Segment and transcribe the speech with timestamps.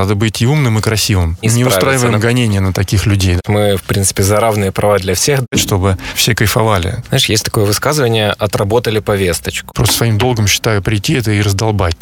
[0.00, 1.36] Надо быть и умным, и красивым.
[1.42, 2.18] И не устраиваем да?
[2.18, 3.36] гонения на таких людей.
[3.46, 5.40] Мы, в принципе, за равные права для всех.
[5.54, 7.04] Чтобы все кайфовали.
[7.08, 9.74] Знаешь, есть такое высказывание «отработали повесточку».
[9.74, 11.98] Просто своим долгом считаю прийти это и раздолбать.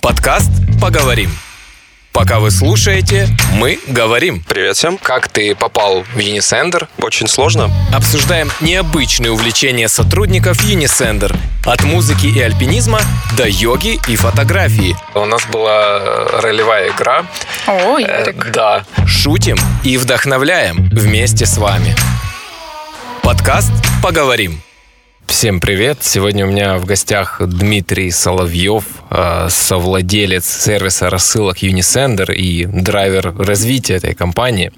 [0.00, 0.50] Подкаст
[0.80, 1.28] «Поговорим».
[2.14, 4.40] Пока вы слушаете, мы говорим.
[4.48, 4.98] Привет всем.
[4.98, 6.86] Как ты попал в Unisender?
[6.98, 7.72] Очень сложно.
[7.92, 11.36] Обсуждаем необычные увлечения сотрудников Unisender.
[11.66, 13.00] От музыки и альпинизма
[13.36, 14.96] до йоги и фотографии.
[15.14, 15.98] У нас была
[16.40, 17.26] ролевая игра.
[17.66, 18.46] О, Ярик.
[18.46, 18.84] Э, да.
[19.06, 21.96] Шутим и вдохновляем вместе с вами.
[23.22, 23.72] Подкаст
[24.04, 24.62] «Поговорим».
[25.26, 25.98] Всем привет!
[26.02, 33.94] Сегодня у меня в гостях Дмитрий Соловьев, э, совладелец сервиса рассылок Unisender и драйвер развития
[33.94, 34.70] этой компании.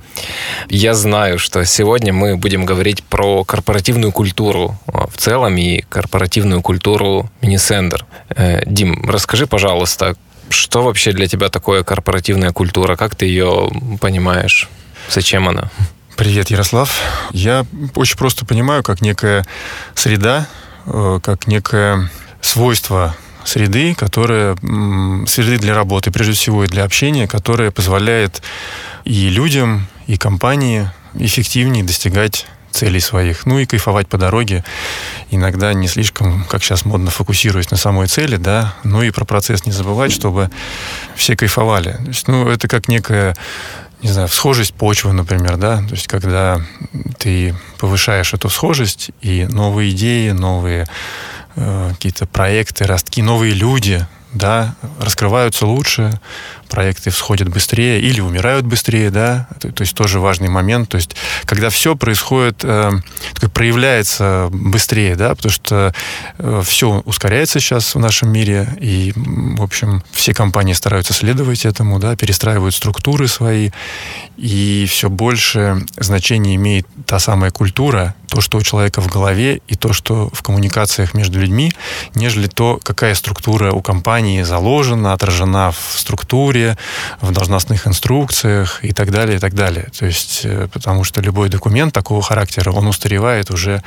[0.69, 6.63] Я знаю, что сегодня мы будем говорить про корпоративную культуру э, в целом и корпоративную
[6.63, 8.05] культуру Unisender.
[8.31, 10.15] Э, Дим, расскажи, пожалуйста,
[10.49, 12.97] что вообще для тебя такое корпоративная культура?
[12.97, 13.69] Как ты ее
[14.01, 14.69] понимаешь?
[15.11, 15.71] Зачем она?
[16.17, 16.99] Привет, Ярослав.
[17.33, 19.45] Я очень просто понимаю, как некая
[19.95, 20.49] среда,
[20.87, 23.15] э, как некое свойство
[23.45, 24.57] среды, которое
[25.27, 28.41] среды для работы, прежде всего и для общения, которое позволяет
[29.05, 33.47] и людям, и компании эффективнее достигать целей своих.
[33.47, 34.65] Ну и кайфовать по дороге.
[35.31, 39.67] Иногда не слишком, как сейчас модно, фокусируясь на самой цели, да, ну и про процесс
[39.67, 40.51] не забывать, чтобы
[41.15, 41.93] все кайфовали.
[41.93, 43.35] То есть, ну, это как некая
[44.07, 46.61] не знаю, схожесть почвы, например, да, то есть когда
[47.19, 50.87] ты повышаешь эту схожесть, и новые идеи, новые
[51.57, 56.21] э, какие-то проекты, ростки, новые люди, да, раскрываются лучше,
[56.69, 61.17] проекты всходят быстрее или умирают быстрее, да, то, то есть тоже важный момент, то есть
[61.45, 62.93] когда все происходит, э,
[63.53, 65.95] проявляется быстрее, да, потому что
[66.39, 71.99] э, все ускоряется сейчас в нашем мире, и, в общем, все компании стараются следовать этому,
[71.99, 73.71] да, перестраивают структуры свои,
[74.37, 79.77] и все больше значения имеет та самая культура, то, что у человека в голове, и
[79.77, 81.73] то, что в коммуникациях между людьми,
[82.15, 86.56] нежели то, какая структура у компании заложена, отражена в структуре,
[87.21, 89.87] в должностных инструкциях и так далее, и так далее.
[89.99, 93.83] То есть, э, потому что любой документ такого характера, он устаревает уже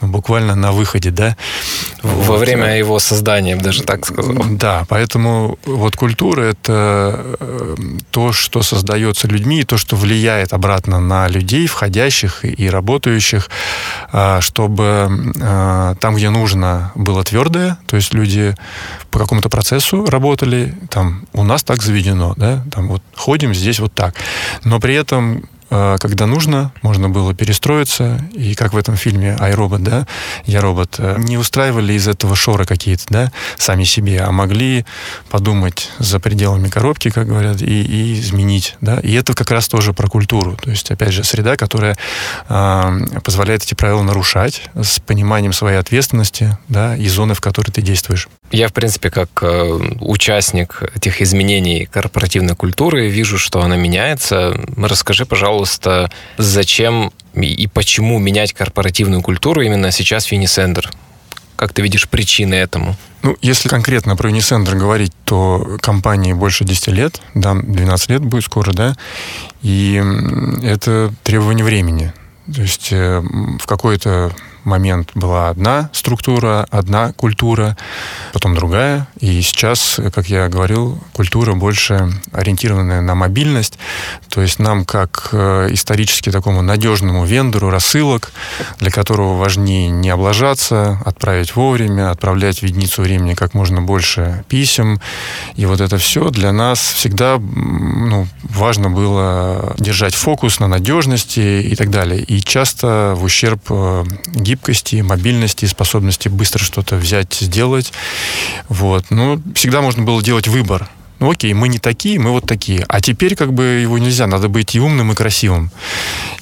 [0.00, 1.36] ну, буквально на выходе, да.
[2.02, 2.40] Во вот.
[2.40, 4.44] время его создания, даже так сказал.
[4.50, 7.76] Да, поэтому вот культура— это э,
[8.10, 13.50] то, что создается людьми, и то, что влияет обратно на людей, входящих и работающих,
[14.12, 15.10] а, чтобы
[16.00, 18.54] там, где нужно, было твердое, то есть люди
[19.10, 23.92] по какому-то процессу работали, там у нас так заведено, да, там вот ходим здесь вот
[23.92, 24.14] так,
[24.64, 25.48] но при этом
[25.98, 30.06] когда нужно, можно было перестроиться, и как в этом фильме «Айробот», да,
[30.44, 34.84] «Я робот», э, не устраивали из этого шоры какие-то, да, сами себе, а могли
[35.30, 39.92] подумать за пределами коробки, как говорят, и, и изменить, да, и это как раз тоже
[39.94, 41.96] про культуру, то есть, опять же, среда, которая
[42.48, 47.80] э, позволяет эти правила нарушать с пониманием своей ответственности, да, и зоны, в которой ты
[47.82, 48.28] действуешь.
[48.50, 54.54] Я, в принципе, как э, участник этих изменений корпоративной культуры, вижу, что она меняется.
[54.76, 55.61] Расскажи, пожалуйста,
[56.36, 60.84] зачем и почему менять корпоративную культуру именно сейчас в Unisender?
[61.56, 62.96] Как ты видишь причины этому?
[63.22, 68.44] Ну, если конкретно про Unisender говорить, то компании больше 10 лет, да, 12 лет будет
[68.44, 68.96] скоро, да,
[69.62, 70.02] и
[70.62, 72.12] это требование времени.
[72.52, 74.34] То есть э, в какой-то
[74.64, 77.76] момент была одна структура, одна культура,
[78.32, 79.06] потом другая.
[79.20, 83.78] И сейчас, как я говорил, культура больше ориентированная на мобильность.
[84.28, 88.32] То есть нам, как э, исторически такому надежному вендору рассылок,
[88.78, 95.00] для которого важнее не облажаться, отправить вовремя, отправлять в единицу времени как можно больше писем.
[95.56, 101.74] И вот это все для нас всегда ну, важно было держать фокус на надежности и
[101.76, 102.22] так далее.
[102.22, 104.04] И часто в ущерб э,
[104.52, 107.92] гибкости, мобильности, способности быстро что-то взять, сделать.
[108.68, 109.06] Вот.
[109.10, 110.88] Но всегда можно было делать выбор.
[111.22, 112.84] Ну окей, мы не такие, мы вот такие.
[112.88, 115.70] А теперь как бы его нельзя, надо быть и умным, и красивым.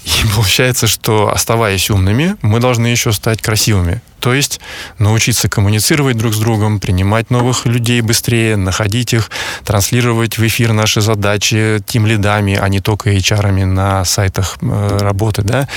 [0.06, 4.00] И получается, что оставаясь умными, мы должны еще стать красивыми.
[4.20, 4.58] То есть
[4.98, 9.30] научиться коммуницировать друг с другом, принимать новых людей быстрее, находить их,
[9.64, 15.42] транслировать в эфир наши задачи тем лидами, а не только HR на сайтах э, работы.
[15.42, 15.68] Да?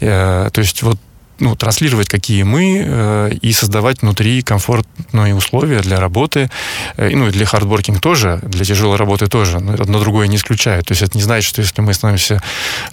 [0.00, 0.98] Э, то есть вот
[1.40, 6.50] ну, транслировать, какие мы, э, и создавать внутри комфортные условия для работы,
[6.96, 10.86] э, ну, и для хардворкинг тоже, для тяжелой работы тоже, но одно другое не исключает.
[10.86, 12.42] То есть это не значит, что если мы становимся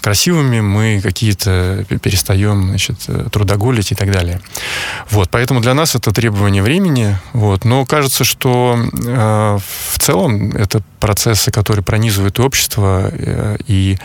[0.02, 4.42] красивыми, мы какие-то перестаем, значит, э, трудоголить и так далее.
[5.10, 9.60] Вот, поэтому для нас это требование времени, вот, но кажется, что э,
[9.92, 13.96] в целом это процессы, которые пронизывают общество, э, и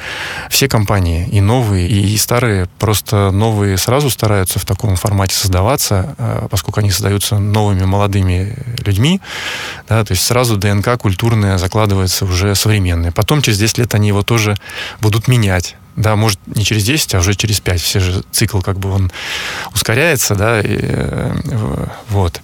[0.51, 6.49] все компании, и новые, и старые, просто новые сразу стараются в таком формате создаваться, э,
[6.51, 8.55] поскольку они создаются новыми молодыми
[8.85, 9.23] людьми,
[9.89, 13.13] да, то есть сразу ДНК культурная закладывается уже современная.
[13.13, 14.59] Потом через 10 лет они его тоже
[15.01, 15.77] будут менять.
[15.97, 17.81] Да, может, не через 10, а уже через 5.
[17.81, 19.11] Все же цикл как бы он
[19.75, 22.43] ускоряется, да, и, э, вот.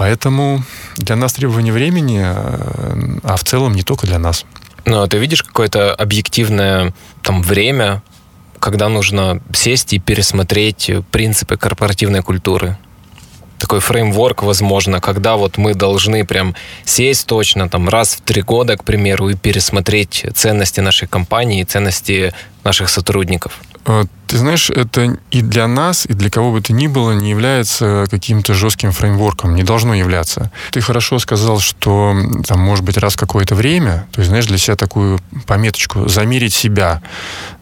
[0.00, 0.62] Поэтому
[0.96, 4.46] для нас требование времени, э, а в целом не только для нас.
[4.86, 8.02] Ну, а ты видишь какое-то объективное там время,
[8.60, 12.78] когда нужно сесть и пересмотреть принципы корпоративной культуры?
[13.58, 16.54] такой фреймворк, возможно, когда вот мы должны прям
[16.86, 22.32] сесть точно там раз в три года, к примеру, и пересмотреть ценности нашей компании, ценности
[22.64, 23.60] наших сотрудников?
[24.30, 28.06] Ты знаешь, это и для нас, и для кого бы то ни было не является
[28.08, 30.52] каким-то жестким фреймворком, не должно являться.
[30.70, 32.14] Ты хорошо сказал, что
[32.46, 35.18] там может быть раз какое-то время, то есть, знаешь, для себя такую
[35.48, 37.02] пометочку, замерить себя,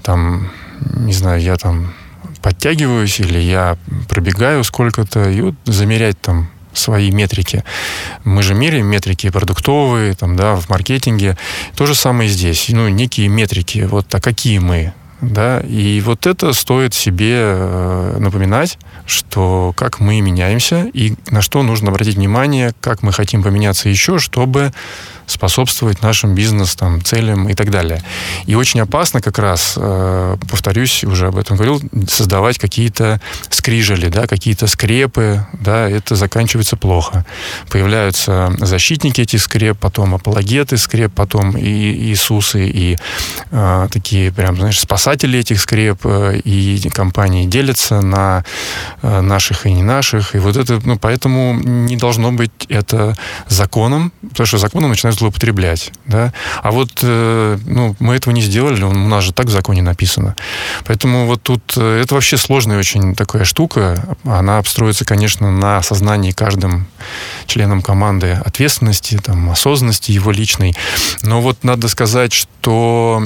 [0.03, 0.51] там,
[0.95, 1.95] не знаю, я там
[2.43, 7.65] подтягиваюсь или я пробегаю сколько-то, и вот замерять там свои метрики.
[8.25, 11.39] Мы же меряем метрики продуктовые, там, да, в маркетинге.
[11.77, 12.67] То же самое здесь.
[12.69, 13.89] Ну, некие метрики.
[13.91, 14.93] Вот, а какие мы?
[15.21, 21.63] Да, и вот это стоит себе э, напоминать, что как мы меняемся и на что
[21.65, 24.73] нужно обратить внимание, как мы хотим поменяться еще, чтобы
[25.29, 28.03] способствовать нашим бизнес там, целям и так далее.
[28.47, 33.21] И очень опасно как раз, э, повторюсь, уже об этом говорил, создавать какие-то
[33.51, 37.25] скрижали, да, какие-то скрепы, да, это заканчивается плохо.
[37.69, 41.69] Появляются защитники этих скреп, потом апологеты скреп, потом и
[42.09, 42.97] Иисусы, и
[43.51, 48.45] э, такие прям, знаешь, спасатели этих скреп, э, и компании делятся на
[49.03, 53.15] э, наших и не наших, и вот это, ну, поэтому не должно быть это
[53.49, 55.93] законом, потому что законом начинают злоупотреблять.
[56.07, 56.33] Да?
[56.63, 60.37] А вот э, ну, мы этого не сделали, у нас же так в законе написано.
[60.85, 64.17] Поэтому вот тут э, это вообще сложная очень такая штука.
[64.25, 66.87] Она обстроится, конечно, на осознании каждым
[67.47, 70.75] членом команды ответственности, там, осознанности его личной.
[71.23, 73.23] Но вот надо сказать, что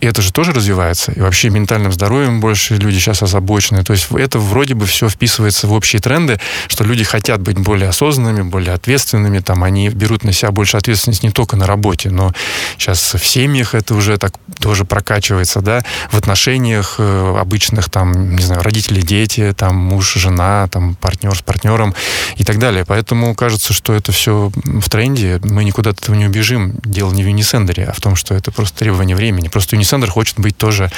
[0.00, 1.12] и это же тоже развивается.
[1.12, 3.82] И вообще ментальным здоровьем больше люди сейчас озабочены.
[3.82, 6.38] То есть это вроде бы все вписывается в общие тренды,
[6.68, 9.38] что люди хотят быть более осознанными, более ответственными.
[9.38, 12.32] Там они берут на себя больше ответственности не только на работе, но
[12.76, 18.42] сейчас в семьях это уже так тоже прокачивается, да, в отношениях э, обычных, там, не
[18.42, 21.94] знаю, родители, дети, там, муж, жена, там, партнер с партнером
[22.36, 22.84] и так далее.
[22.86, 26.74] Поэтому кажется, что это все в тренде, мы никуда от этого не убежим.
[26.84, 29.48] Дело не в Unisender, а в том, что это просто требование времени.
[29.48, 30.90] Просто Unisender хочет быть тоже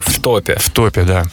[0.00, 0.56] в топе.
[0.56, 1.24] В топе, да.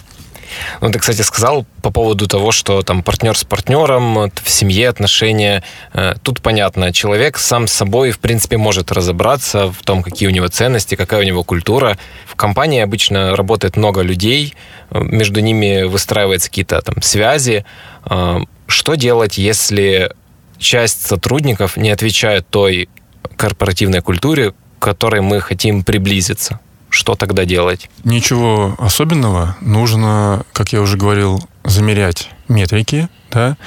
[0.81, 5.63] Ну, ты, кстати, сказал по поводу того, что там партнер с партнером, в семье отношения.
[5.93, 10.31] Э, тут понятно, человек сам с собой, в принципе, может разобраться в том, какие у
[10.31, 11.97] него ценности, какая у него культура.
[12.25, 14.53] В компании обычно работает много людей,
[14.89, 17.65] э, между ними выстраиваются какие-то там связи.
[18.09, 20.11] Э, что делать, если
[20.57, 22.89] часть сотрудников не отвечает той
[23.37, 26.59] корпоративной культуре, к которой мы хотим приблизиться?
[26.91, 27.89] Что тогда делать?
[28.03, 29.57] Ничего особенного.
[29.61, 33.57] Нужно, как я уже говорил, замерять метрики, да,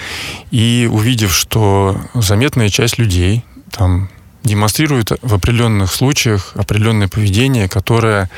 [0.50, 4.11] и увидев, что заметная часть людей, там
[4.44, 8.31] демонстрирует в определенных случаях определенное поведение, которое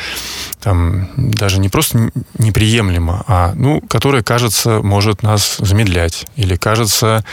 [0.61, 7.25] там даже не просто неприемлемо, а ну, которое, кажется, может нас замедлять, или кажется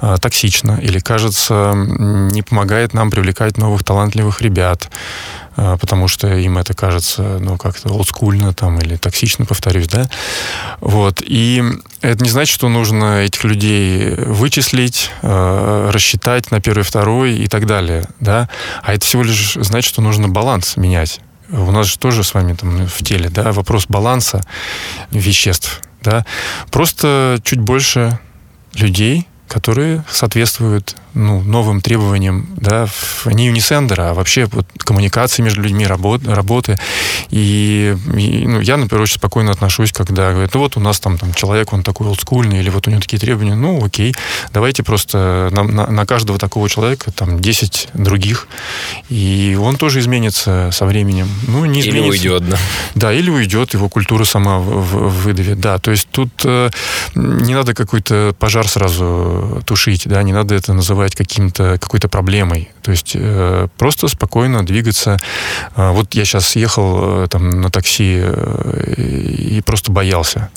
[0.00, 4.90] э, токсично, или кажется не помогает нам привлекать новых талантливых ребят,
[5.56, 10.08] потому что им это кажется, ну, как-то олдскульно там, или токсично, повторюсь, да.
[10.80, 11.22] Вот.
[11.24, 11.62] И
[12.00, 17.66] это не значит, что нужно этих людей вычислить, э, рассчитать на первый, второй и так
[17.66, 18.48] далее, да.
[18.82, 21.20] А это всего лишь значит, что нужно баланс менять.
[21.50, 24.42] У нас же тоже с вами там в теле, да, вопрос баланса
[25.10, 26.24] веществ, да.
[26.70, 28.18] Просто чуть больше
[28.74, 32.88] людей, которые соответствуют ну, новым требованиям, да,
[33.26, 36.78] не Unisender, а вообще вот, коммуникации между людьми, работ, работы.
[37.30, 41.18] И, и ну, я, например, очень спокойно отношусь, когда говорят, ну вот у нас там,
[41.18, 44.14] там человек, он такой олдскульный, или вот у него такие требования, ну окей,
[44.52, 48.48] давайте просто на, на, на каждого такого человека там 10 других,
[49.08, 51.28] и он тоже изменится со временем.
[51.46, 52.00] Ну, не изменится.
[52.00, 52.58] Или уйдет, да.
[52.94, 55.60] Да, или уйдет, его культура сама выдавит.
[55.60, 56.70] Да, то есть тут э,
[57.14, 62.70] не надо какой-то пожар сразу тушить, да, не надо это называть называть каким-то, какой-то проблемой.
[62.82, 65.18] То есть э, просто спокойно двигаться.
[65.76, 70.50] Э, вот я сейчас ехал э, там на такси э, и просто боялся.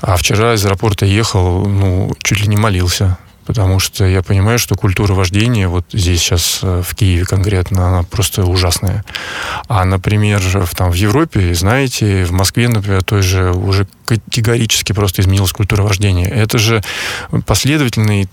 [0.00, 4.74] А вчера из аэропорта ехал, ну, чуть ли не молился потому что я понимаю, что
[4.74, 9.04] культура вождения вот здесь сейчас э, в Киеве конкретно, она просто ужасная.
[9.68, 15.22] А, например, в, там, в Европе, знаете, в Москве, например, той же уже категорически просто
[15.22, 16.28] изменилась культура вождения.
[16.28, 16.82] Это же
[17.46, 18.28] последовательный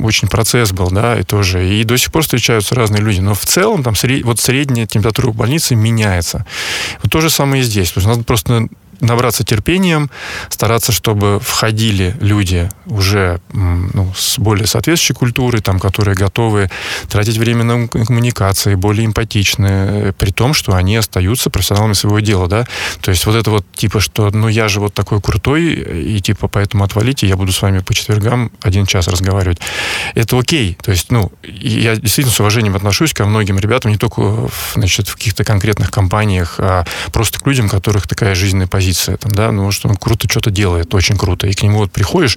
[0.00, 1.68] очень процесс был, да, и тоже.
[1.68, 3.20] И до сих пор встречаются разные люди.
[3.20, 4.24] Но в целом там сред...
[4.24, 6.44] вот средняя температура в больнице меняется.
[7.02, 7.92] Вот то же самое и здесь.
[7.92, 8.68] То есть надо просто
[9.02, 10.10] набраться терпением,
[10.48, 16.70] стараться, чтобы входили люди уже ну, с более соответствующей культурой, там, которые готовы
[17.08, 22.66] тратить время на коммуникации, более эмпатичные, при том, что они остаются профессионалами своего дела, да.
[23.00, 26.48] То есть вот это вот типа, что ну я же вот такой крутой, и типа
[26.48, 29.58] поэтому отвалите, я буду с вами по четвергам один час разговаривать.
[30.14, 30.78] Это окей.
[30.82, 35.16] То есть, ну, я действительно с уважением отношусь ко многим ребятам, не только значит, в
[35.16, 39.52] каких-то конкретных компаниях, а просто к людям, у которых такая жизненная позиция позиция, там, да,
[39.52, 41.46] ну, что он круто что-то делает, очень круто.
[41.46, 42.36] И к нему вот приходишь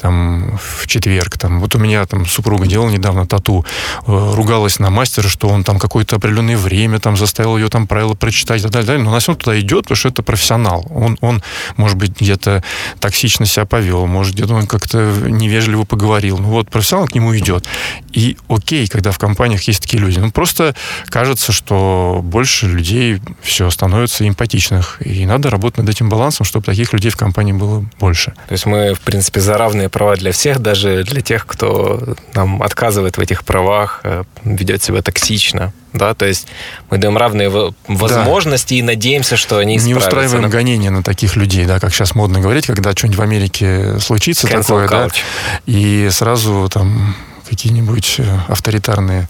[0.00, 3.64] там в четверг, там, вот у меня там супруга делала недавно тату,
[4.06, 8.14] э, ругалась на мастера, что он там какое-то определенное время там заставил ее там правила
[8.14, 9.04] прочитать и так далее, далее.
[9.04, 10.86] но она все туда идет, потому что это профессионал.
[10.90, 11.42] Он, он
[11.76, 12.62] может быть, где-то
[13.00, 16.38] токсично себя повел, может, где-то он как-то невежливо поговорил.
[16.38, 17.66] Ну вот, профессионал к нему идет.
[18.12, 20.18] И окей, когда в компаниях есть такие люди.
[20.18, 20.74] Ну, просто
[21.06, 24.98] кажется, что больше людей все становится эмпатичных.
[25.04, 28.32] И надо работать работать над этим балансом, чтобы таких людей в компании было больше.
[28.48, 32.62] То есть мы, в принципе, за равные права для всех, даже для тех, кто нам
[32.62, 35.72] отказывает в этих правах, э, ведет себя токсично.
[35.92, 36.48] Да, то есть
[36.90, 37.50] мы даем равные
[37.86, 38.78] возможности да.
[38.78, 42.66] и надеемся, что они Не устраиваем гонения на таких людей, да, как сейчас модно говорить,
[42.66, 45.10] когда что-нибудь в Америке случится Cancel такое, culture.
[45.10, 47.14] да, и сразу там
[47.52, 49.28] какие-нибудь э, авторитарные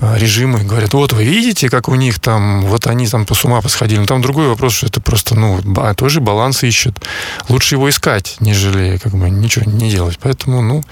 [0.00, 3.44] э, режимы, говорят, вот вы видите, как у них там, вот они там по с
[3.44, 4.00] ума посходили.
[4.00, 5.60] Но там другой вопрос, что это просто, ну,
[5.94, 7.00] тоже баланс ищут.
[7.48, 10.18] Лучше его искать, нежели как бы ничего не делать.
[10.20, 10.82] Поэтому, ну,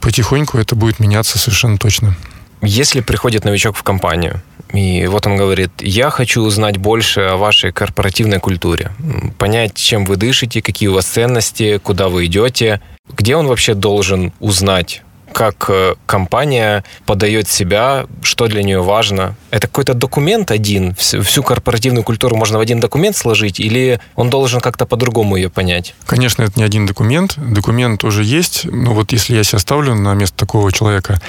[0.00, 2.14] потихоньку это будет меняться совершенно точно.
[2.60, 4.42] Если приходит новичок в компанию,
[4.74, 8.90] и вот он говорит, я хочу узнать больше о вашей корпоративной культуре,
[9.38, 12.82] понять, чем вы дышите, какие у вас ценности, куда вы идете,
[13.16, 15.02] где он вообще должен узнать
[15.36, 19.36] как э, компания подает себя, что для нее важно.
[19.50, 24.62] Это какой-то документ один, всю корпоративную культуру можно в один документ сложить, или он должен
[24.62, 25.94] как-то по-другому ее понять?
[26.06, 27.34] Конечно, это не один документ.
[27.36, 28.64] Документ тоже есть.
[28.64, 31.20] Но вот если я себя ставлю на место такого человека,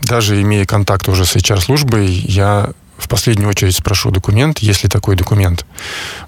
[0.00, 2.70] даже имея контакт уже с HR-службой, я
[3.02, 5.66] в последнюю очередь спрошу документ, есть ли такой документ.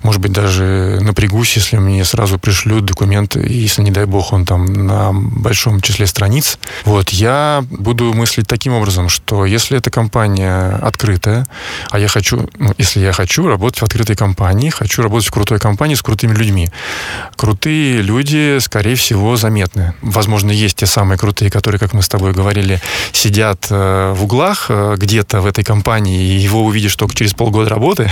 [0.03, 4.67] Может быть, даже напрягусь, если мне сразу пришлют документ, если, не дай бог, он там
[4.67, 6.59] на большом числе страниц.
[6.85, 11.47] Вот, я буду мыслить таким образом, что если эта компания открытая,
[11.91, 15.59] а я хочу, ну, если я хочу работать в открытой компании, хочу работать в крутой
[15.59, 16.71] компании с крутыми людьми.
[17.37, 19.95] Крутые люди, скорее всего, заметны.
[20.03, 22.81] Возможно, есть те самые крутые, которые, как мы с тобой говорили,
[23.13, 27.71] сидят э, в углах э, где-то в этой компании, и его увидишь только через полгода
[27.71, 28.11] работы,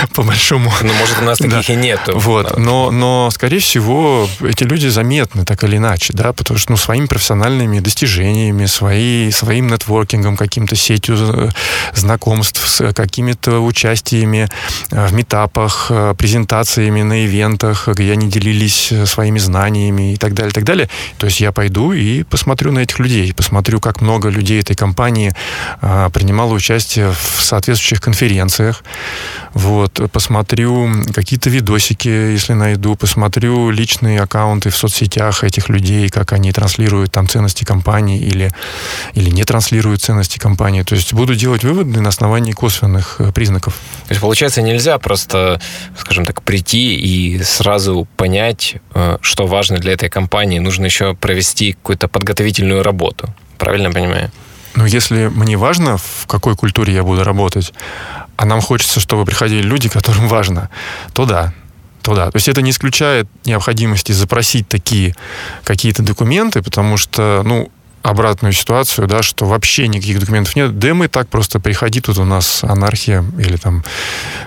[0.14, 0.72] по большому.
[0.82, 1.72] Ну, может, у нас таких да.
[1.72, 2.00] и нет.
[2.06, 2.58] Вот.
[2.58, 7.06] Но, но, скорее всего, эти люди заметны так или иначе, да, потому что, ну, своими
[7.06, 11.48] профессиональными достижениями, свои, своим нетворкингом, каким-то сетью э,
[11.94, 14.48] знакомств, с какими-то участиями
[14.90, 20.50] э, в метапах, э, презентациями на ивентах, где они делились своими знаниями и так далее,
[20.50, 20.88] и так далее.
[21.18, 25.32] То есть я пойду и посмотрю на этих людей, посмотрю, как много людей этой компании
[25.80, 28.84] принимало участие в соответствующих конференциях.
[29.54, 36.52] Вот, посмотрю какие-то видосики, если найду, посмотрю личные аккаунты в соцсетях этих людей, как они
[36.52, 38.52] транслируют там ценности компании или,
[39.14, 40.82] или не транслируют ценности компании.
[40.82, 43.74] То есть буду делать выводы на основании косвенных э, признаков.
[44.06, 45.60] То есть, получается, нельзя просто,
[45.98, 50.58] скажем так, прийти и сразу понять, э, что важно для этой компании.
[50.58, 53.34] Нужно еще провести какую-то подготовительную работу.
[53.58, 54.30] Правильно понимаю?
[54.78, 57.74] Но если мне важно, в какой культуре я буду работать,
[58.36, 60.70] а нам хочется, чтобы приходили люди, которым важно,
[61.14, 61.52] то да,
[62.00, 62.30] то да.
[62.30, 65.16] То есть это не исключает необходимости запросить такие
[65.64, 70.78] какие-то документы, потому что, ну, обратную ситуацию, да, что вообще никаких документов нет.
[70.78, 73.82] Да мы так просто приходи, тут у нас анархия или там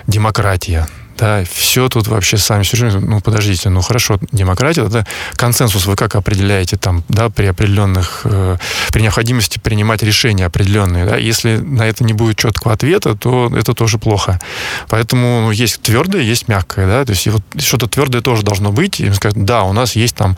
[0.06, 0.88] демократия
[1.22, 5.86] да, все тут вообще сами все ну, подождите, ну, хорошо, демократия, да, консенсус.
[5.86, 8.56] Вы как определяете там, да, при определенных, э,
[8.92, 13.72] при необходимости принимать решения определенные, да, если на это не будет четкого ответа, то это
[13.72, 14.40] тоже плохо.
[14.88, 18.98] Поэтому ну, есть твердое, есть мягкое, да, то есть вот что-то твердое тоже должно быть,
[18.98, 20.36] и сказать, да, у нас есть там,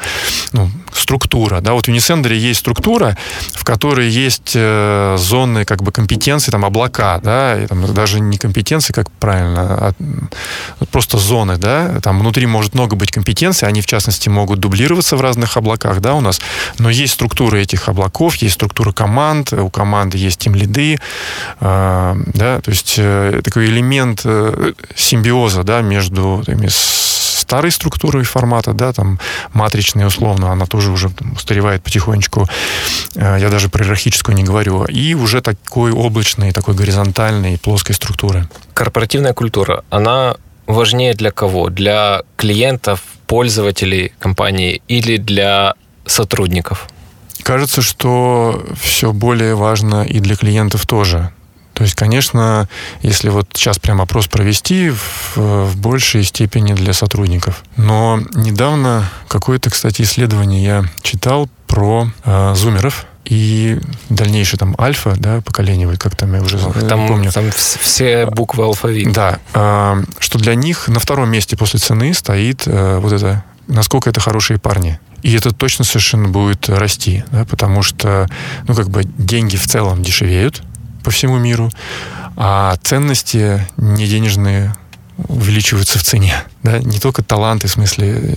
[0.52, 3.16] ну, структура, да, вот в Unisender есть структура,
[3.54, 8.36] в которой есть э, зоны, как бы, компетенции, там, облака, да, и, там, даже не
[8.36, 9.92] компетенции, как правильно, а
[10.90, 15.20] просто зоны, да, там внутри может много быть компетенций, они, в частности, могут дублироваться в
[15.20, 16.40] разных облаках, да, у нас,
[16.78, 20.98] но есть структура этих облаков, есть структура команд, у команды есть тем лиды,
[21.60, 26.58] э, да, то есть э, такой элемент э, симбиоза, да, между там,
[27.44, 29.18] старой структурой формата, да, там
[29.52, 32.48] матричная условно, она тоже уже устаревает потихонечку.
[33.14, 34.84] Э, я даже про иерархическую не говорю.
[34.84, 38.48] И уже такой облачной, такой горизонтальной, плоской структуры.
[38.72, 41.70] Корпоративная культура, она важнее для кого?
[41.70, 45.74] Для клиентов, пользователей компании или для
[46.06, 46.88] сотрудников?
[47.42, 51.30] Кажется, что все более важно и для клиентов тоже.
[51.74, 52.68] То есть, конечно,
[53.02, 57.64] если вот сейчас прям опрос провести, в, в большей степени для сотрудников.
[57.76, 63.78] Но недавно какое-то, кстати, исследование я читал про э, зумеров, и
[64.10, 67.32] дальнейшее там альфа, да, поколение, как там я уже там, помню.
[67.32, 69.10] Там все буквы алфавита.
[69.10, 74.10] Да, э, что для них на втором месте после цены стоит э, вот это, насколько
[74.10, 75.00] это хорошие парни.
[75.22, 78.28] И это точно совершенно будет расти, да, потому что,
[78.68, 80.62] ну, как бы деньги в целом дешевеют,
[81.02, 81.70] по всему миру,
[82.36, 84.74] а ценности не денежные
[85.16, 86.34] увеличиваются в цене.
[86.62, 86.78] Да?
[86.78, 88.36] Не только таланты, в смысле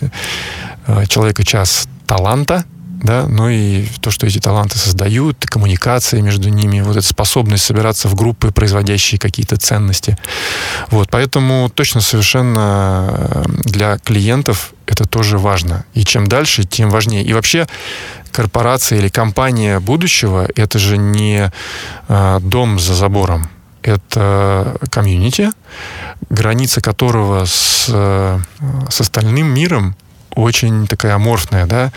[0.86, 2.64] э, человека час таланта,
[3.04, 8.08] да, но и то, что эти таланты создают, коммуникация между ними, вот эта способность собираться
[8.08, 10.18] в группы, производящие какие-то ценности.
[10.90, 15.86] Вот, поэтому точно совершенно э, для клиентов это тоже важно.
[15.94, 17.24] И чем дальше, тем важнее.
[17.24, 17.68] И вообще
[18.32, 21.52] корпорация или компания будущего это же не
[22.08, 23.50] э, дом за забором.
[23.84, 25.52] Это комьюнити,
[26.30, 28.40] граница которого с, э,
[28.90, 29.96] с остальным миром
[30.38, 31.92] очень такая аморфная, да,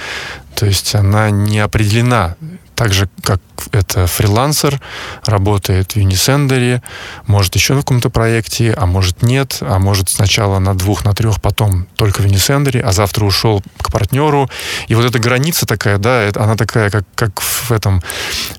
[0.61, 2.37] то есть она не определена
[2.81, 4.81] так же, как это фрилансер,
[5.27, 6.81] работает в Unisender,
[7.27, 11.43] может еще на каком-то проекте, а может нет, а может сначала на двух, на трех,
[11.43, 14.49] потом только в Unisender, а завтра ушел к партнеру.
[14.89, 18.03] И вот эта граница такая, да, она такая, как, как в этом,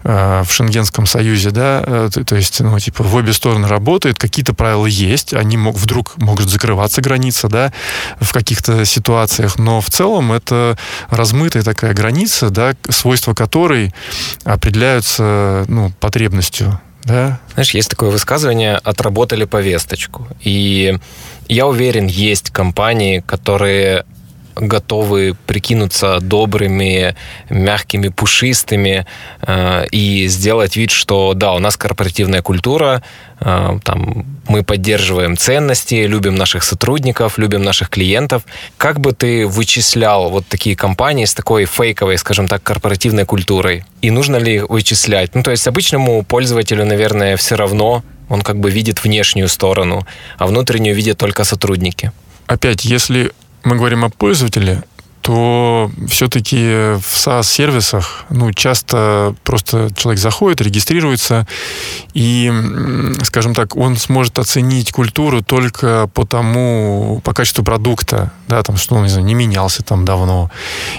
[0.04, 4.54] э, в Шенгенском союзе, да, э, то, есть, ну, типа, в обе стороны работают, какие-то
[4.54, 7.74] правила есть, они мог, вдруг могут закрываться граница, да,
[8.20, 10.78] в каких-то ситуациях, но в целом это
[11.10, 13.92] размытая такая граница, да, свойства которой
[14.44, 17.40] определяются ну, потребностью да?
[17.54, 20.28] Знаешь, есть такое высказывание «отработали повесточку».
[20.42, 20.98] И
[21.48, 24.06] я уверен, есть компании, которые
[24.62, 27.16] готовы прикинуться добрыми,
[27.50, 29.06] мягкими, пушистыми
[29.42, 33.04] э, и сделать вид, что да, у нас корпоративная культура,
[33.40, 38.44] э, там мы поддерживаем ценности, любим наших сотрудников, любим наших клиентов.
[38.78, 43.84] Как бы ты вычислял вот такие компании с такой фейковой, скажем так, корпоративной культурой?
[44.02, 45.36] И нужно ли их вычислять?
[45.36, 50.48] Ну, то есть обычному пользователю, наверное, все равно, он как бы видит внешнюю сторону, а
[50.48, 52.12] внутреннюю видят только сотрудники.
[52.48, 53.32] Опять, если
[53.64, 54.84] мы говорим о пользователе,
[55.22, 56.58] то все-таки
[57.00, 61.48] в SaaS-сервисах ну, часто просто человек заходит, регистрируется,
[62.14, 62.52] и,
[63.24, 68.96] скажем так, он сможет оценить культуру только по тому, по качеству продукта, да, там, что
[68.96, 70.50] он, не знаю, не менялся там давно,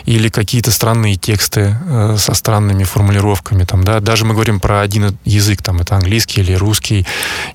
[0.06, 5.18] или какие-то странные тексты э, со странными формулировками, там, да, даже мы говорим про один
[5.24, 7.06] язык, там, это английский или русский,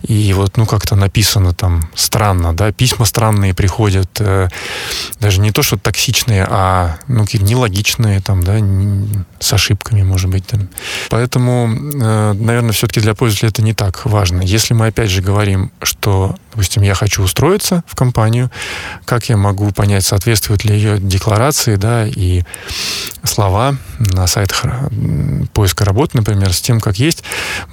[0.04, 4.50] и вот, ну, как-то написано там странно, да, письма странные приходят, э,
[5.20, 6.57] даже не то, что токсичные, а
[7.08, 8.58] ну, какие-то нелогичные, там, да,
[9.40, 10.46] с ошибками, может быть.
[10.48, 10.70] Там.
[11.10, 14.42] Поэтому, э, наверное, все-таки для пользователя это не так важно.
[14.42, 18.50] Если мы, опять же, говорим, что, допустим, я хочу устроиться в компанию,
[19.06, 22.42] как я могу понять, соответствуют ли ее декларации, да, и
[23.24, 24.66] слова на сайтах
[25.54, 27.24] поиска работы, например, с тем, как есть.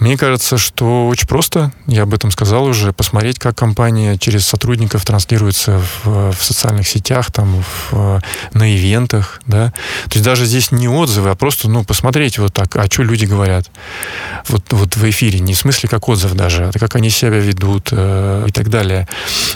[0.00, 5.02] Мне кажется, что очень просто, я об этом сказал уже, посмотреть, как компания через сотрудников
[5.06, 8.20] транслируется в, в социальных сетях, там, в,
[8.52, 9.72] на ивентах, да.
[10.04, 13.24] То есть даже здесь не отзывы, а просто, ну, посмотреть вот так, а что люди
[13.24, 13.70] говорят.
[14.48, 17.88] Вот, вот в эфире, не в смысле как отзыв даже, а как они себя ведут
[17.92, 18.73] э, и так далее.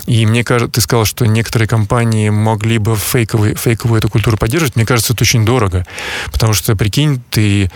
[0.07, 4.77] И мне кажется, ты сказал, что некоторые компании могли бы фейковый, фейковую эту культуру поддерживать.
[4.77, 5.85] Мне кажется, это очень дорого.
[6.33, 7.71] Потому что, прикинь, ты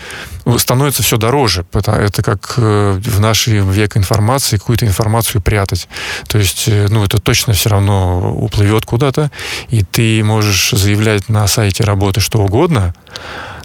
[0.45, 1.65] ну, становится все дороже.
[1.73, 5.87] Это как э, в наш век информации какую-то информацию прятать.
[6.27, 9.31] То есть, э, ну, это точно все равно уплывет куда-то,
[9.69, 12.93] и ты можешь заявлять на сайте работы что угодно,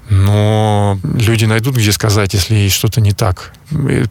[0.08, 3.52] но люди найдут, где сказать, если что-то не так.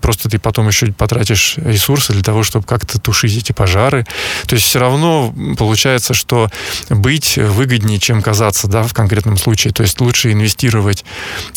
[0.02, 4.06] Просто ты потом еще потратишь ресурсы для того, чтобы как-то тушить эти пожары.
[4.46, 6.50] То есть все равно получается, что
[6.90, 9.74] быть выгоднее, чем казаться, да, в конкретном случае.
[9.74, 11.04] То есть лучше инвестировать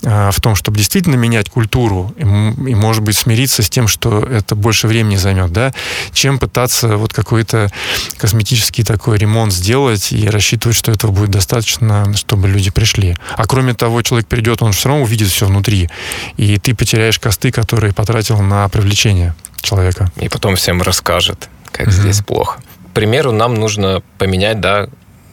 [0.03, 4.55] э, в том, чтобы действительно менять культуру и, может быть, смириться с тем, что это
[4.55, 5.74] больше времени займет, да,
[6.14, 7.70] чем пытаться вот какой-то
[8.16, 13.16] косметический такой ремонт сделать и рассчитывать, что этого будет достаточно, чтобы люди пришли.
[13.37, 15.90] А кроме того, человек придет, он все равно увидит все внутри.
[16.38, 20.10] И ты потеряешь косты, которые потратил на привлечение человека.
[20.16, 21.90] И потом всем расскажет, как mm-hmm.
[21.90, 22.60] здесь плохо.
[22.90, 24.88] К примеру, нам нужно поменять, да,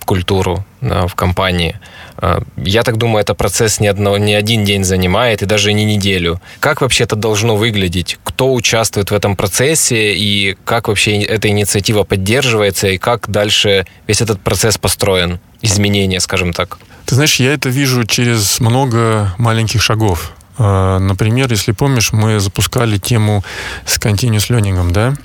[0.08, 1.80] культуру да, в компании.
[2.18, 5.86] А, я так думаю, это процесс не, одного, не один день занимает и даже не
[5.86, 6.42] неделю.
[6.60, 8.18] Как вообще это должно выглядеть?
[8.24, 14.22] Кто участвует в этом процессе и как вообще эта инициатива поддерживается и как дальше весь
[14.22, 15.40] этот процесс построен?
[15.62, 16.80] Изменения, скажем так.
[17.06, 20.34] Ты знаешь, я это вижу через много маленьких шагов.
[20.58, 23.44] А, например, если помнишь, мы запускали тему
[23.86, 25.16] с continuous learning, да?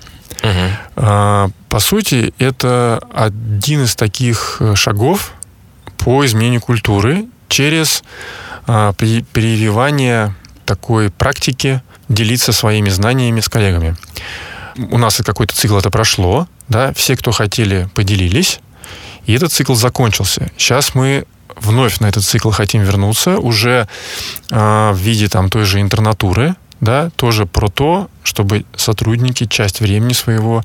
[0.43, 1.53] Угу.
[1.69, 5.33] По сути, это один из таких э, шагов
[5.97, 8.03] по изменению культуры через
[8.67, 13.97] а, прививание такой практики делиться своими знаниями с коллегами.
[14.77, 18.61] У нас какой-то цикл это прошло, да, все, кто хотели, поделились,
[19.27, 20.51] и этот цикл закончился.
[20.57, 21.25] Сейчас мы
[21.57, 23.87] вновь на этот цикл хотим вернуться уже
[24.51, 30.13] э, в виде там той же интернатуры, да, тоже про то, чтобы сотрудники часть времени
[30.13, 30.63] своего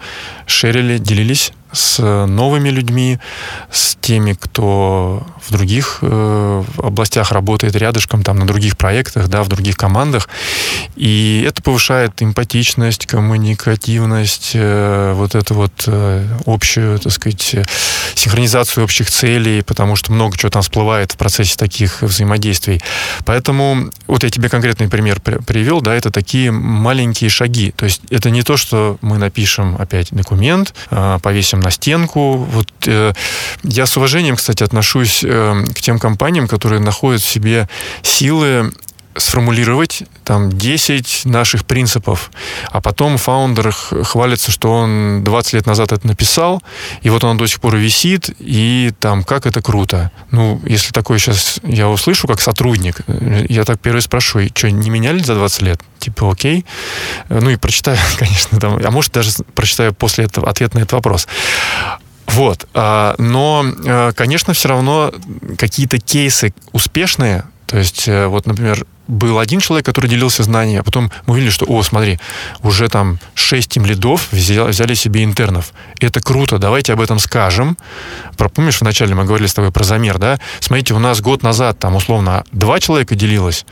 [0.47, 3.19] шерили, делились с новыми людьми,
[3.71, 9.47] с теми, кто в других э, областях работает рядышком, там, на других проектах, да, в
[9.47, 10.29] других командах.
[10.95, 17.55] И это повышает эмпатичность, коммуникативность, э, вот эту вот э, общую, так сказать,
[18.15, 22.81] синхронизацию общих целей, потому что много чего там всплывает в процессе таких взаимодействий.
[23.25, 27.71] Поэтому вот я тебе конкретный пример привел, да, это такие маленькие шаги.
[27.71, 32.37] То есть это не то, что мы напишем опять документ, э, повесим повесим на стенку.
[32.37, 33.13] Вот э,
[33.63, 37.67] я с уважением, кстати, отношусь э, к тем компаниям, которые находят в себе
[38.01, 38.71] силы
[39.17, 42.31] сформулировать там 10 наших принципов,
[42.71, 46.61] а потом фаундер хвалится, что он 20 лет назад это написал,
[47.01, 50.11] и вот он до сих пор висит, и там, как это круто.
[50.31, 53.01] Ну, если такое сейчас я услышу как сотрудник,
[53.49, 55.81] я так первый спрошу, что, не меняли за 20 лет?
[55.99, 56.65] Типа, окей.
[57.29, 61.27] Ну и прочитаю, конечно, там, а может даже прочитаю после этого ответ на этот вопрос.
[62.27, 62.67] Вот.
[62.73, 65.13] А, но, э, конечно, все равно
[65.57, 70.83] какие-то кейсы успешные, то есть, э, вот, например, был один человек, который делился знаниями, а
[70.83, 72.19] потом мы увидели, что, о, смотри,
[72.61, 75.73] уже там шесть тем лидов взяли, взяли себе интернов.
[75.99, 77.77] Это круто, давайте об этом скажем.
[78.37, 80.39] Про, помнишь, вначале мы говорили с тобой про замер, да?
[80.59, 83.65] Смотрите, у нас год назад там условно два человека делилось,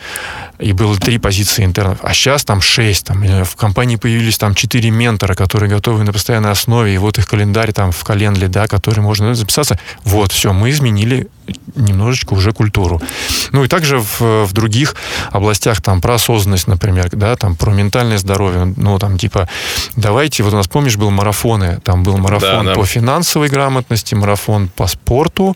[0.59, 3.05] и было три позиции интернов, а сейчас там шесть.
[3.05, 7.27] Там, в компании появились там четыре ментора, которые готовы на постоянной основе, и вот их
[7.27, 9.79] календарь там в календаре, да, который можно записаться.
[10.03, 11.27] Вот, все, мы изменили
[11.75, 13.01] немножечко уже культуру.
[13.51, 14.95] Ну и также в, в других
[15.31, 19.47] областях, там, про осознанность, например, да, там, про ментальное здоровье, ну, там, типа,
[19.95, 22.73] давайте, вот у нас, помнишь, был марафоны, там был марафон да, да.
[22.73, 25.55] по финансовой грамотности, марафон по спорту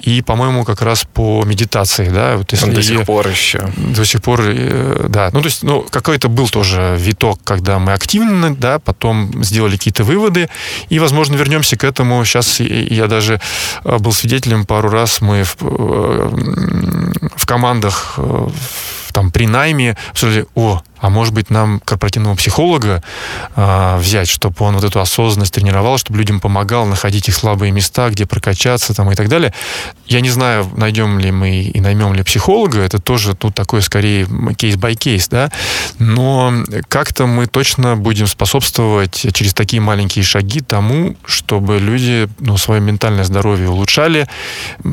[0.00, 2.70] и, по-моему, как раз по медитации, да, вот если...
[2.70, 3.68] До сих пор еще.
[3.76, 7.92] До сих пор, э, да, ну, то есть, ну, какой-то был тоже виток, когда мы
[7.92, 10.48] активны, да, потом сделали какие-то выводы,
[10.88, 12.24] и, возможно, вернемся к этому.
[12.24, 13.38] Сейчас я даже
[13.84, 16.30] э, был свидетелем пару раз, мы в, э,
[17.36, 18.18] в командах
[19.12, 23.02] там при найме обсуждали, о, а может быть нам корпоративного психолога
[23.54, 28.10] э, взять, чтобы он вот эту осознанность тренировал, чтобы людям помогал находить их слабые места,
[28.10, 29.52] где прокачаться там и так далее.
[30.06, 34.26] Я не знаю, найдем ли мы и наймем ли психолога, это тоже тут такой скорее
[34.56, 35.50] case-by-case, да,
[35.98, 36.52] но
[36.88, 43.24] как-то мы точно будем способствовать через такие маленькие шаги тому, чтобы люди ну, свое ментальное
[43.24, 44.28] здоровье улучшали,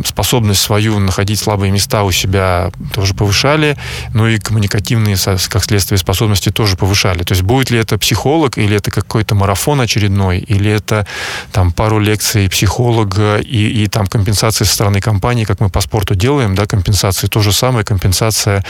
[0.06, 3.78] способность свою находить слабые места у себя тоже повышали,
[4.14, 5.18] ну и коммуникативные,
[5.50, 7.24] как следствие, способности тоже повышали.
[7.24, 11.06] То есть будет ли это психолог, или это какой-то марафон очередной, или это
[11.52, 16.16] там пару лекций психолога и, и там компенсации со стороны компании, как мы по спорту
[16.16, 18.64] делаем, да, компенсации то же самое, компенсация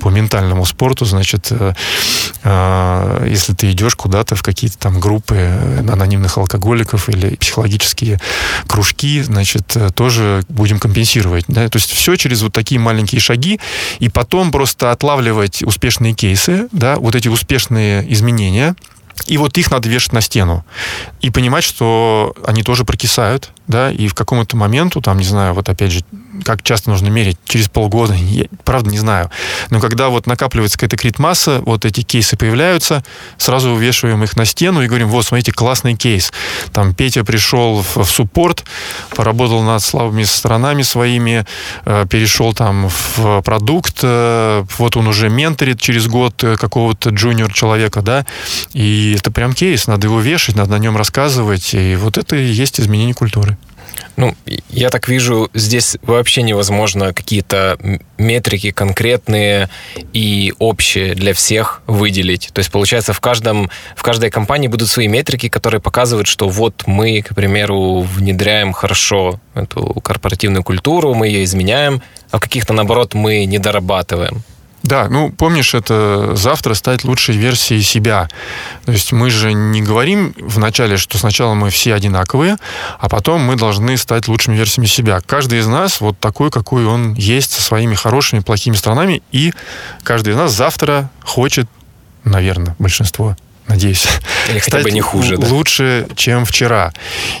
[0.00, 1.74] по ментальному спорту, значит, э,
[2.44, 5.36] э, если ты идешь куда-то в какие-то там группы
[5.92, 8.18] анонимных алкоголиков или психологические
[8.66, 13.60] кружки, значит, э, тоже будем компенсировать, да, то есть все через вот такие маленькие шаги,
[13.98, 18.74] и потом просто отлавливать успешные кейсы, да, вот эти успешные изменения,
[19.26, 20.64] и вот их надо вешать на стену.
[21.20, 25.68] И понимать, что они тоже прокисают, да, и в каком-то моменту, там, не знаю, вот
[25.68, 26.04] опять же,
[26.44, 27.38] как часто нужно мерить?
[27.46, 28.14] Через полгода?
[28.14, 29.30] Я, правда, не знаю.
[29.70, 33.04] Но когда вот накапливается какая-то крит-масса, вот эти кейсы появляются,
[33.36, 36.32] сразу вывешиваем их на стену и говорим, вот, смотрите, классный кейс.
[36.72, 38.64] Там Петя пришел в, в суппорт,
[39.14, 41.46] поработал над слабыми сторонами своими,
[41.84, 47.52] э, перешел там в продукт, э, вот он уже менторит через год э, какого-то джуниор
[47.52, 48.26] человека, да,
[48.72, 52.44] и это прям кейс, надо его вешать, надо о нем рассказывать, и вот это и
[52.44, 53.56] есть изменение культуры.
[54.16, 54.34] Ну,
[54.70, 57.78] я так вижу, здесь вообще невозможно какие-то
[58.18, 59.68] метрики конкретные
[60.12, 62.50] и общие для всех выделить.
[62.52, 66.84] То есть, получается, в, каждом, в каждой компании будут свои метрики, которые показывают, что вот
[66.86, 73.14] мы, к примеру, внедряем хорошо эту корпоративную культуру, мы ее изменяем, а в каких-то, наоборот,
[73.14, 74.42] мы не дорабатываем.
[74.88, 78.26] Да, ну помнишь, это завтра стать лучшей версией себя.
[78.86, 82.56] То есть мы же не говорим вначале, что сначала мы все одинаковые,
[82.98, 85.20] а потом мы должны стать лучшими версиями себя.
[85.20, 89.52] Каждый из нас вот такой, какой он есть, со своими хорошими, плохими сторонами, и
[90.04, 91.68] каждый из нас завтра хочет,
[92.24, 93.36] наверное, большинство
[93.68, 94.06] надеюсь,
[94.46, 95.46] хотя бы не хуже, да?
[95.48, 96.92] лучше, чем вчера.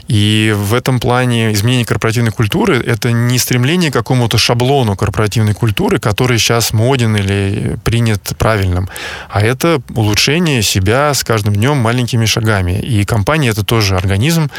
[0.06, 5.98] И в этом плане изменение корпоративной культуры— это не стремление к какому-то шаблону корпоративной культуры,
[5.98, 8.88] который сейчас моден или принят правильным,
[9.28, 12.78] а это улучшение себя с каждым днем маленькими шагами.
[12.78, 14.50] И компания— это тоже организм,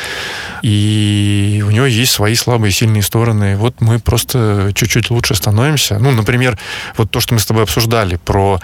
[0.63, 3.55] и у него есть свои слабые и сильные стороны.
[3.55, 5.99] Вот мы просто чуть-чуть лучше становимся.
[5.99, 6.57] Ну, например,
[6.97, 8.59] вот то, что мы с тобой обсуждали про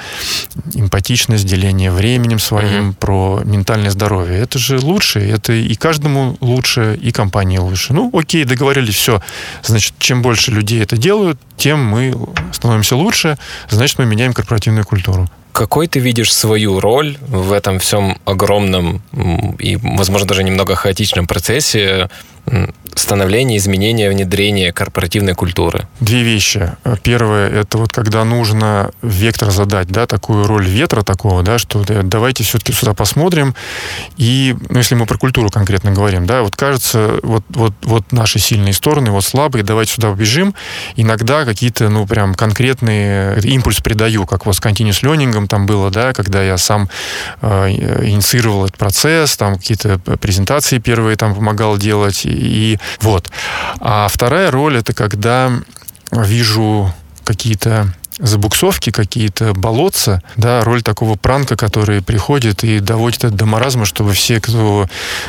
[0.74, 4.40] эмпатичность, деление временем своим, про ментальное здоровье.
[4.40, 7.94] Это же лучше, это и каждому лучше, и компании лучше.
[7.94, 9.22] Ну, окей, договорились, все.
[9.64, 12.16] Значит, чем больше людей это делают, тем мы
[12.52, 13.38] становимся лучше,
[13.70, 15.30] значит, мы меняем корпоративную культуру.
[15.52, 19.02] Какой ты видишь свою роль в этом всем огромном
[19.58, 22.10] и, возможно, даже немного хаотичном процессе
[22.96, 25.88] становления, изменения, внедрения корпоративной культуры?
[26.00, 26.72] Две вещи.
[27.04, 32.02] Первое, это вот когда нужно вектор задать, да, такую роль ветра такого, да, что да,
[32.04, 33.54] давайте все-таки сюда посмотрим.
[34.16, 38.40] И, ну, если мы про культуру конкретно говорим, да, вот кажется, вот, вот, вот наши
[38.40, 40.56] сильные стороны, вот слабые, давайте сюда побежим.
[40.96, 46.14] Иногда какие-то, ну, прям конкретные импульс придаю, как вот с continuous learning там было, да,
[46.14, 46.90] когда я сам
[47.42, 53.32] э, инициировал этот процесс, там какие-то презентации первые там помогал делать, и вот.
[53.80, 55.52] А вторая роль это когда
[56.12, 56.94] вижу
[57.24, 63.86] какие-то забуксовки, какие-то болотца, да, роль такого пранка, который приходит и доводит это до маразма,
[63.86, 64.88] чтобы все, кто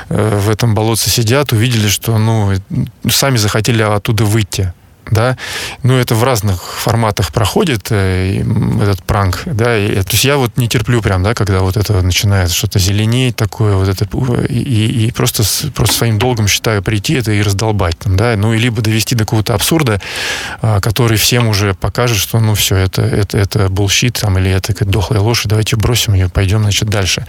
[0.09, 2.55] э, в этом болотце сидят, увидели, что, ну,
[3.11, 4.73] сами захотели оттуда выйти
[5.11, 5.37] да,
[5.83, 8.43] ну, это в разных форматах проходит э,
[8.83, 12.03] этот пранк, да, и, то есть я вот не терплю прям, да, когда вот это
[12.03, 14.05] начинает что-то зеленеть такое, вот это,
[14.49, 18.59] и, и просто, просто своим долгом считаю прийти это и раздолбать там, да, ну, и
[18.59, 20.01] либо довести до какого-то абсурда,
[20.61, 24.75] а, который всем уже покажет, что, ну, все, это, это, это bullshit, там, или это
[24.75, 27.27] как дохлая лошадь, давайте бросим ее, пойдем, значит, дальше.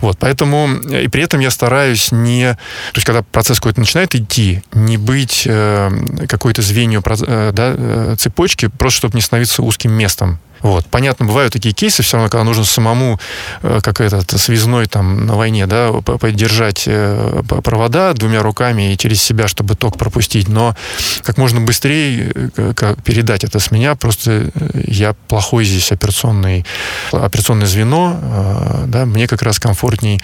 [0.00, 4.62] Вот, поэтому, и при этом я стараюсь не, то есть, когда процесс какой-то начинает идти,
[4.72, 5.90] не быть э,
[6.26, 10.86] какой-то звенью Э, да, э, цепочки, просто чтобы не становиться узким местом вот.
[10.86, 13.20] Понятно, бывают такие кейсы, все равно, когда нужно самому,
[13.62, 19.22] э, как этот связной там на войне, да, поддержать э, провода двумя руками и через
[19.22, 20.74] себя, чтобы ток пропустить, но
[21.22, 26.64] как можно быстрее э, передать это с меня, просто я плохой здесь операционный,
[27.12, 30.20] операционное звено, да, мне как раз комфортней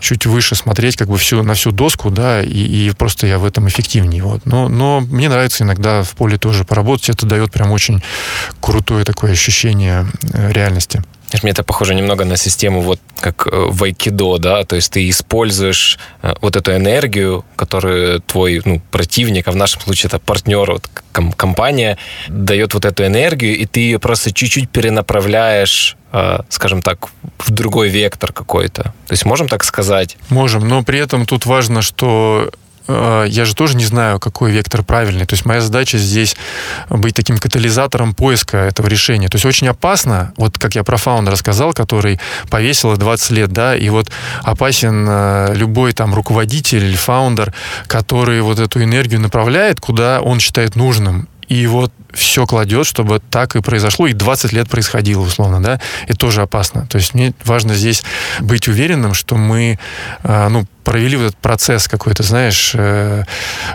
[0.00, 3.44] чуть выше смотреть как бы всю, на всю доску, да, и, и просто я в
[3.44, 4.46] этом эффективнее, вот.
[4.46, 8.02] Но, но мне нравится иногда в поле тоже поработать, это дает прям очень
[8.60, 11.02] крутое такое ощущение ощущение э, реальности.
[11.42, 15.08] Мне это похоже немного на систему вот как э, в айкидо, да, то есть ты
[15.08, 20.72] используешь э, вот эту энергию, которую твой ну, противник, а в нашем случае это партнер,
[20.72, 20.90] вот,
[21.36, 21.96] компания,
[22.28, 25.96] дает вот эту энергию, и ты ее просто чуть-чуть перенаправляешь
[26.50, 27.08] скажем так,
[27.38, 28.82] в другой вектор какой-то.
[28.82, 30.18] То есть можем так сказать?
[30.28, 32.50] Можем, но при этом тут важно, что
[32.88, 35.26] я же тоже не знаю, какой вектор правильный.
[35.26, 36.36] То есть моя задача здесь
[36.88, 39.28] быть таким катализатором поиска этого решения.
[39.28, 43.76] То есть очень опасно, вот как я про фаундера сказал, который повесил 20 лет, да,
[43.76, 44.10] и вот
[44.42, 47.52] опасен э, любой там руководитель, фаундер,
[47.86, 53.56] который вот эту энергию направляет, куда он считает нужным и вот все кладет, чтобы так
[53.56, 56.86] и произошло, и 20 лет происходило, условно, да, это тоже опасно.
[56.86, 58.04] То есть мне важно здесь
[58.40, 59.78] быть уверенным, что мы,
[60.22, 63.24] а, ну, провели вот этот процесс какой-то, знаешь, э,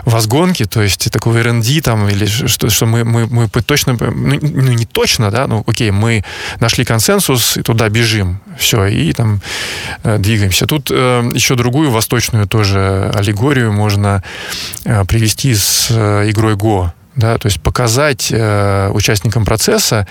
[0.04, 4.72] возгонки, то есть такого R&D там, или что, что мы, мы, мы точно, ну, ну,
[4.72, 6.24] не точно, да, ну, окей, мы
[6.58, 9.40] нашли консенсус, и туда бежим, все, и там
[10.02, 10.66] э, двигаемся.
[10.66, 14.24] Тут э, еще другую восточную тоже аллегорию можно
[14.82, 15.90] привести с
[16.28, 20.06] игрой Go да, то есть показать э, участникам процесса,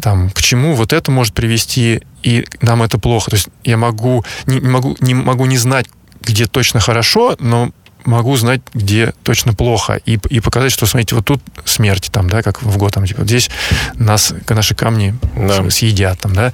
[0.00, 3.30] там, к чему вот это может привести, и нам это плохо.
[3.30, 5.86] То есть я могу не, не могу не могу не знать,
[6.22, 7.72] где точно хорошо, но
[8.06, 12.42] могу знать, где точно плохо, и, и показать, что, смотрите, вот тут смерть, там, да,
[12.42, 13.50] как в год, там, типа, здесь
[13.94, 15.68] нас, наши камни да.
[15.70, 16.52] съедят, там, да.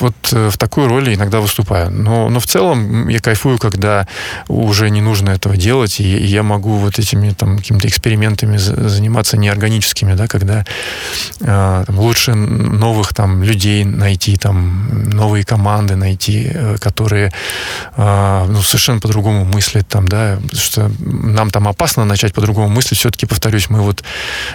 [0.00, 1.90] Вот э, в такой роли иногда выступаю.
[1.90, 4.06] Но, но в целом я кайфую, когда
[4.48, 9.36] уже не нужно этого делать, и, и я могу вот этими, там, какими-то экспериментами заниматься
[9.36, 10.64] неорганическими, да, когда
[11.40, 17.32] э, там, лучше новых, там, людей найти, там, новые команды найти, э, которые,
[17.96, 20.38] э, ну, совершенно по-другому мыслят, там, да,
[20.68, 23.00] что нам там опасно начать по-другому мыслить.
[23.00, 24.04] Все-таки, повторюсь, мы вот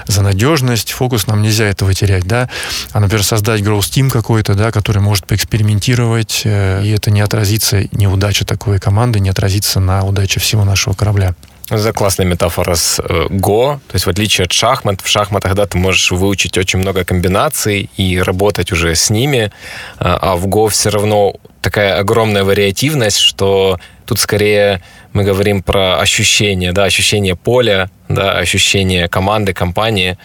[0.08, 2.49] за надежность, фокус, нам нельзя этого терять, да.
[2.91, 7.84] А, например, создать growth team какой-то, да, который может поэкспериментировать, э, и это не отразится,
[7.91, 11.36] неудача такой команды не отразится на удаче всего нашего корабля.
[11.69, 13.80] Это классная метафора с э, Го.
[13.88, 17.89] То есть в отличие от шахмат, в шахматах да, ты можешь выучить очень много комбинаций
[17.95, 19.52] и работать уже с ними,
[19.97, 24.82] а, а в Го все равно такая огромная вариативность, что тут скорее
[25.13, 30.17] мы говорим про ощущение, да, ощущение поля, да, ощущение команды, компании.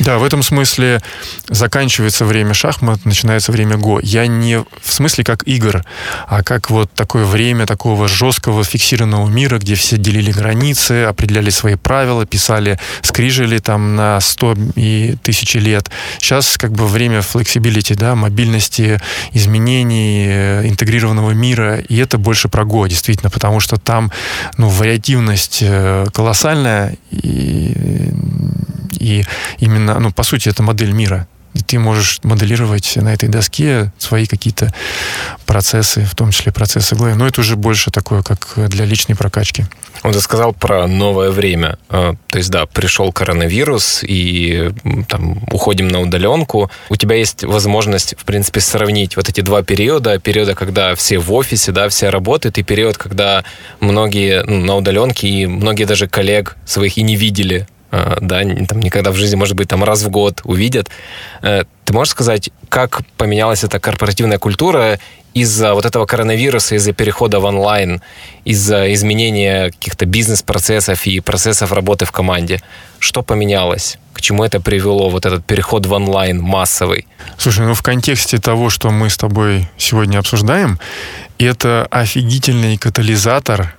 [0.00, 1.00] Да, в этом смысле
[1.48, 4.00] заканчивается время шахмат, начинается время го.
[4.02, 5.82] Я не в смысле как игр,
[6.26, 11.76] а как вот такое время такого жесткого фиксированного мира, где все делили границы, определяли свои
[11.76, 15.90] правила, писали скрижили там на 100 и тысячи лет.
[16.18, 19.00] Сейчас как бы время flexibility, да, мобильности,
[19.32, 24.10] изменений, э, интегрированного мира, и это больше про го, действительно, потому что там,
[24.58, 28.12] ну, вариативность э, колоссальная, и,
[29.00, 29.24] и
[29.58, 31.26] именно, ну, по сути, это модель мира.
[31.68, 34.72] Ты можешь моделировать на этой доске свои какие-то
[35.44, 37.14] процессы, в том числе процессы главы.
[37.14, 39.66] Но это уже больше такое, как для личной прокачки.
[40.02, 41.76] Вот ты сказал про новое время.
[41.90, 44.70] А, то есть, да, пришел коронавирус, и
[45.08, 46.70] там уходим на удаленку.
[46.88, 50.18] У тебя есть возможность, в принципе, сравнить вот эти два периода.
[50.18, 53.44] Периода, когда все в офисе, да, все работают, и период, когда
[53.80, 59.10] многие ну, на удаленке, и многие даже коллег своих и не видели да, там никогда
[59.10, 60.88] в жизни, может быть, там раз в год увидят.
[61.42, 64.98] Э, ты можешь сказать, как поменялась эта корпоративная культура
[65.32, 68.02] из-за вот этого коронавируса, из-за перехода в онлайн,
[68.44, 72.60] из-за изменения каких-то бизнес-процессов и процессов работы в команде?
[72.98, 73.98] Что поменялось?
[74.12, 77.06] К чему это привело, вот этот переход в онлайн массовый?
[77.38, 80.78] Слушай, ну в контексте того, что мы с тобой сегодня обсуждаем,
[81.38, 83.74] это офигительный катализатор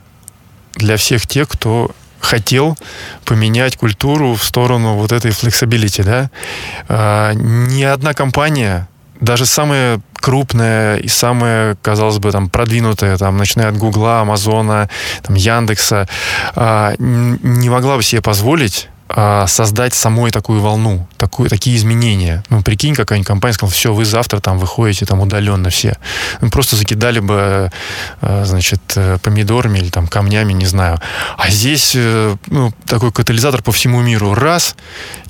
[0.76, 2.78] для всех тех, кто хотел
[3.26, 6.30] поменять культуру в сторону вот этой flexibility, да.
[6.88, 8.88] А, ни одна компания,
[9.20, 14.90] даже самая крупная и самая, казалось бы, там продвинутая, там, начиная от Гугла, Амазона,
[15.24, 16.08] там, Яндекса,
[16.56, 18.90] а, не могла бы себе позволить
[19.48, 22.44] создать самой такую волну, такую, такие изменения.
[22.50, 25.98] Ну, прикинь, какая-нибудь компания сказала, все, вы завтра там выходите там удаленно все.
[26.42, 27.72] Ну, просто закидали бы,
[28.22, 31.00] а, значит, э, помидорами или там камнями, не знаю.
[31.38, 34.34] А здесь э, ну, такой катализатор по всему миру.
[34.34, 34.76] Раз,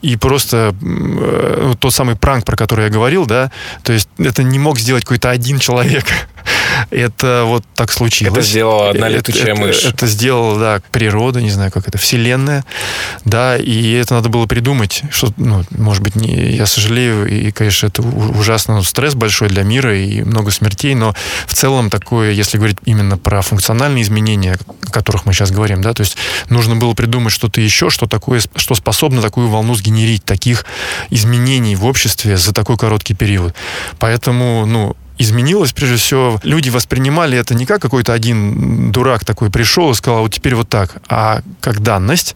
[0.02, 3.52] и просто э, ну, тот самый пранк, про который я говорил, да,
[3.84, 6.06] то есть это не мог сделать какой-то один человек.
[6.90, 8.34] Это вот так случилось.
[8.34, 9.80] Это сделала одна летучая это, мышь.
[9.80, 12.66] Это, это сделала, да, природа, не знаю, как это, вселенная,
[13.26, 17.88] да, и это надо было придумать, что, ну, может быть, не, я сожалею, и, конечно,
[17.88, 21.14] это ужасно, ну, стресс большой для мира и много смертей, но
[21.48, 25.94] в целом такое, если говорить именно про функциональные изменения, о которых мы сейчас говорим, да,
[25.94, 26.18] то есть
[26.50, 30.66] нужно было придумать что-то еще, что такое, что способно такую волну сгенерить, таких
[31.10, 33.54] изменений в обществе за такой короткий период.
[34.00, 39.92] Поэтому, ну, изменилось, прежде всего, люди воспринимали это не как какой-то один дурак такой пришел
[39.92, 42.36] и сказал, вот теперь вот так, а как данность.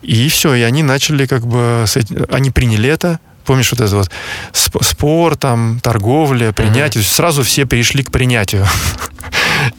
[0.00, 1.84] И все, и они начали как бы,
[2.30, 4.10] они приняли это, помнишь вот это вот
[4.52, 7.14] спор, там, торговля, принятие, mm-hmm.
[7.14, 8.66] сразу все перешли к принятию.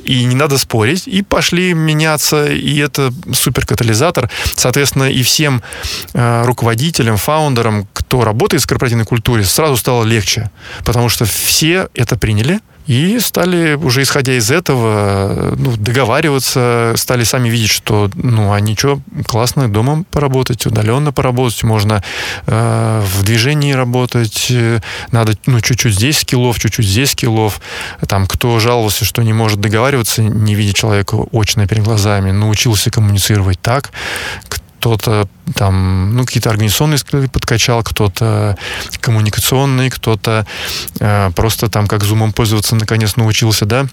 [0.04, 4.30] и не надо спорить, и пошли меняться, и это супер катализатор.
[4.56, 5.62] Соответственно, и всем
[6.14, 10.50] э, руководителям, фаундерам, кто работает в корпоративной культуре, сразу стало легче,
[10.84, 17.50] потому что все это приняли, и стали, уже исходя из этого, ну, договариваться, стали сами
[17.50, 22.04] видеть, что, ну, а ничего, классно дома поработать, удаленно поработать, можно
[22.46, 24.52] э, в движении работать,
[25.12, 27.62] надо, ну, чуть-чуть здесь скиллов, чуть-чуть здесь скиллов.
[28.08, 33.60] Там, кто жаловался, что не может договариваться, не видя человека очно перед глазами, научился коммуницировать
[33.62, 33.92] так,
[34.84, 38.58] кто-то там, ну, какие-то организационные скиллы подкачал, кто-то
[39.00, 40.46] коммуникационный, кто-то
[41.00, 43.88] э, просто там как зумом пользоваться наконец научился, да,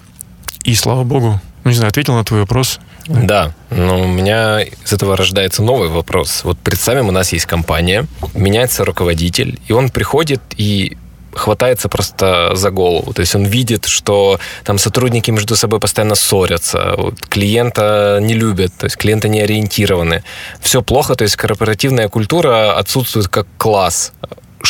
[0.65, 2.81] И слава богу, ну не знаю, ответил на твой вопрос.
[3.07, 6.41] Да, но у меня из этого рождается новый вопрос.
[6.43, 10.97] Вот представим, у нас есть компания, меняется руководитель, и он приходит и
[11.33, 13.13] хватается просто за голову.
[13.13, 18.73] То есть он видит, что там сотрудники между собой постоянно ссорятся, вот, клиента не любят,
[18.79, 20.23] то есть клиенты не ориентированы.
[20.61, 24.13] Все плохо, то есть корпоративная культура отсутствует как класс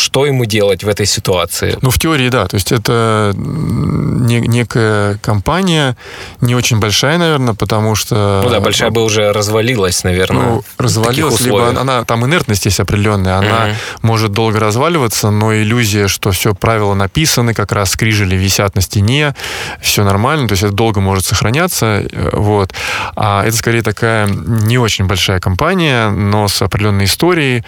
[0.01, 1.79] что ему делать в этой ситуации?
[1.83, 2.47] Ну, в теории, да.
[2.47, 5.97] То есть это не, некая компания,
[6.41, 8.41] не очень большая, наверное, потому что...
[8.43, 10.43] Ну да, большая бы уже развалилась, наверное.
[10.43, 13.75] Ну, развалилась, либо она, там инертность есть определенная, она угу.
[14.03, 19.35] может долго разваливаться, но иллюзия, что все правила написаны, как раз скрижили висят на стене,
[19.83, 22.73] все нормально, то есть это долго может сохраняться, э, вот.
[23.17, 27.65] А это скорее такая не очень большая компания, но с определенной историей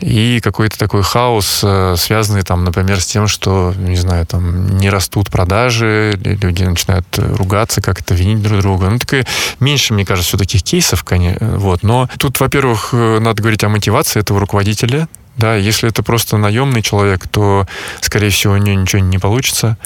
[0.00, 4.90] и какой-то такой хаос Э, связанные там, например, с тем, что, не знаю, там не
[4.90, 8.88] растут продажи, люди начинают ругаться, как это винить друг друга.
[8.90, 9.26] Ну, такое
[9.60, 11.82] меньше, мне кажется, все таких кейсов, конечно, вот.
[11.82, 16.80] Но тут, во-первых, э, надо говорить о мотивации этого руководителя, да, если это просто наемный
[16.80, 17.66] человек, то,
[18.00, 19.76] скорее всего, у него ничего не получится.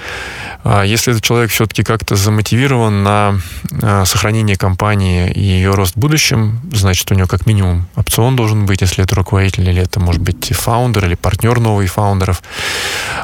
[0.62, 3.40] А если этот человек все-таки как-то замотивирован на
[3.82, 8.64] а, сохранение компании и ее рост в будущем, значит, у него как минимум опцион должен
[8.64, 12.42] быть, если это руководитель, или это может быть фаундер, или партнер новый фаундеров.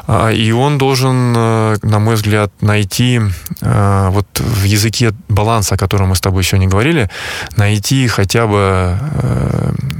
[0.05, 3.21] А, и он должен, э, на мой взгляд, найти
[3.61, 7.09] а, вот в языке баланса, о котором мы с тобой сегодня говорили,
[7.55, 8.97] найти хотя бы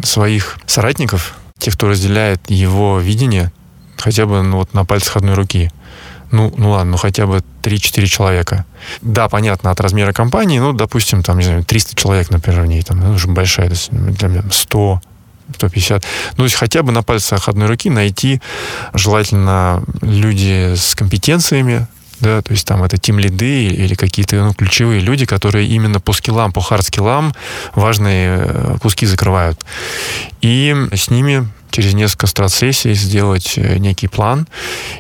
[0.04, 3.52] своих соратников, те, кто разделяет его видение,
[3.98, 5.72] хотя бы ну, вот на пальцах одной руки.
[6.32, 8.66] Ну, ну ладно, ну хотя бы 3-4 человека.
[9.02, 12.82] Да, понятно, от размера компании, ну, допустим, там, не знаю, 300 человек, например, в ней,
[12.82, 15.02] там, ну, уже большая, для меня 100,
[15.56, 16.04] 150.
[16.32, 18.42] Ну, то есть хотя бы на пальцах одной руки найти
[18.94, 21.88] желательно люди с компетенциями,
[22.20, 26.14] да, то есть там это тим лиды или какие-то ну, ключевые люди, которые именно по
[26.14, 27.34] скиллам, по хард-скиллам
[27.76, 29.60] важные э, куски закрывают.
[30.42, 34.48] И с ними через несколько страт-сессий сделать э, некий план.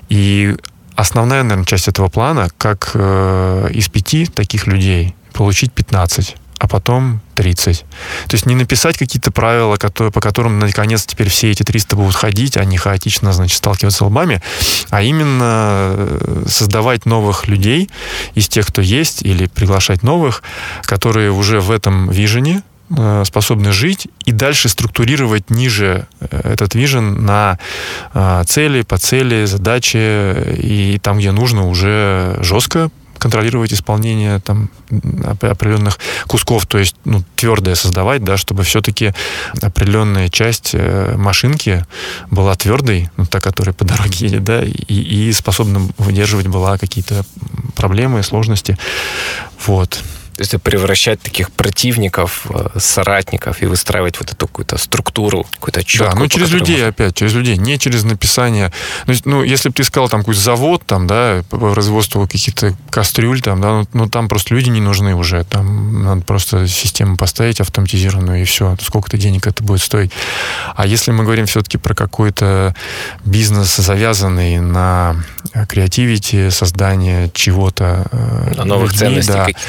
[0.09, 0.55] И
[0.95, 7.21] основная, наверное, часть этого плана, как э, из пяти таких людей получить 15 а потом
[7.35, 7.81] 30.
[8.27, 12.15] То есть не написать какие-то правила, которые, по которым наконец теперь все эти 300 будут
[12.15, 14.41] ходить, а не хаотично, значит, сталкиваться лбами,
[14.89, 17.89] а именно э, создавать новых людей
[18.33, 20.41] из тех, кто есть, или приглашать новых,
[20.83, 27.23] которые уже в этом вижене, э, способны жить и дальше структурировать ниже э, этот вижен
[27.23, 27.59] на
[28.47, 29.97] цели, по цели, задачи
[30.57, 34.69] и там, где нужно, уже жестко контролировать исполнение там
[35.41, 39.13] определенных кусков, то есть ну, твердое создавать, да, чтобы все-таки
[39.61, 41.85] определенная часть э, машинки
[42.31, 47.25] была твердой, ну, та, которая по дороге едет, да, и, и способна выдерживать была какие-то
[47.75, 48.77] проблемы, сложности.
[49.65, 50.01] Вот.
[50.37, 56.11] То есть превращать таких противников, э, соратников и выстраивать вот эту какую-то структуру, какую-то четкую.
[56.11, 56.89] Да, ну через людей можно...
[56.89, 58.71] опять, через людей, не через написание.
[59.07, 63.41] Ну, ну если бы ты искал там какой-то завод, там, да, по производству каких-то кастрюль,
[63.41, 65.43] там, да, ну, ну там просто люди не нужны уже.
[65.43, 68.77] Там надо просто систему поставить автоматизированную, и все.
[68.79, 70.11] Сколько-то денег это будет стоить.
[70.75, 72.75] А если мы говорим все-таки про какой-то
[73.25, 75.15] бизнес, завязанный на
[75.67, 78.05] креативити, создание чего-то.
[78.11, 79.63] Э, на новых людьми, ценностей да,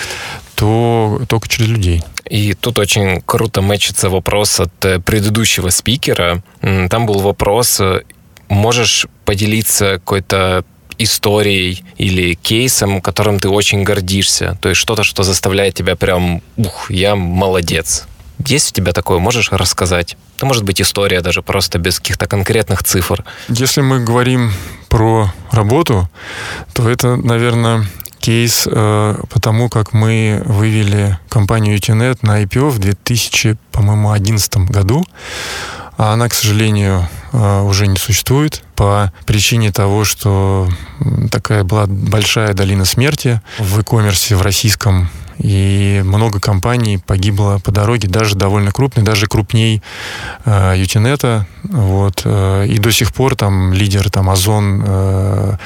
[0.58, 2.02] то только через людей.
[2.28, 6.42] И тут очень круто мэчится вопрос от э, предыдущего спикера.
[6.60, 8.02] Там был вопрос, э,
[8.48, 10.64] можешь поделиться какой-то
[10.98, 14.58] историей или кейсом, которым ты очень гордишься?
[14.60, 18.08] То есть что-то, что заставляет тебя прям, ух, я молодец.
[18.44, 19.20] Есть у тебя такое?
[19.20, 20.16] Можешь рассказать?
[20.36, 23.24] Это может быть история даже просто без каких-то конкретных цифр.
[23.48, 24.52] Если мы говорим
[24.88, 26.08] про работу,
[26.74, 27.86] то это, наверное,
[28.18, 35.04] кейс э, потому, как мы вывели компанию UTNet на IPO в 2011 году.
[35.96, 40.68] А она, к сожалению, э, уже не существует по причине того, что
[41.30, 45.08] такая была большая долина смерти в e-commerce в российском
[45.38, 49.82] и много компаний погибло по дороге, даже довольно крупные, даже крупней
[50.44, 51.46] э, Ютинета.
[51.62, 52.22] Вот.
[52.24, 55.56] Э, и до сих пор там лидер, там Озон, э,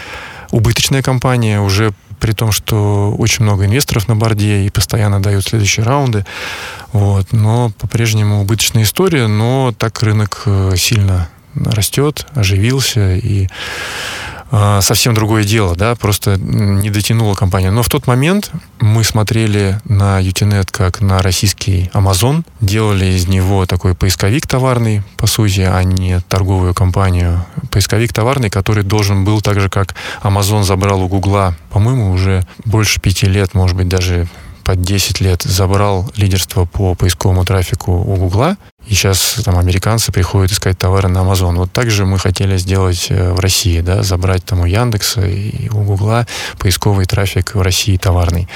[0.51, 1.93] убыточная компания, уже
[2.23, 6.25] при том, что очень много инвесторов на борде и постоянно дают следующие раунды.
[6.93, 7.33] Вот.
[7.33, 13.49] Но по-прежнему убыточная история, но так рынок э, сильно растет, оживился и
[14.81, 17.71] совсем другое дело, да, просто не дотянула компания.
[17.71, 18.51] Но в тот момент
[18.81, 25.27] мы смотрели на Utenet как на российский Amazon, делали из него такой поисковик товарный, по
[25.27, 27.45] сути, а не торговую компанию.
[27.71, 33.01] Поисковик товарный, который должен был так же, как Amazon забрал у Гугла, по-моему, уже больше
[33.01, 34.29] пяти лет, может быть, даже
[34.65, 40.51] под 10 лет забрал лидерство по поисковому трафику у Гугла, и сейчас там американцы приходят
[40.51, 41.55] искать товары на Amazon.
[41.57, 45.69] Вот так же мы хотели сделать э, в России, да, забрать там у Яндекса и
[45.69, 46.27] у Гугла
[46.59, 48.49] поисковый трафик в России товарный.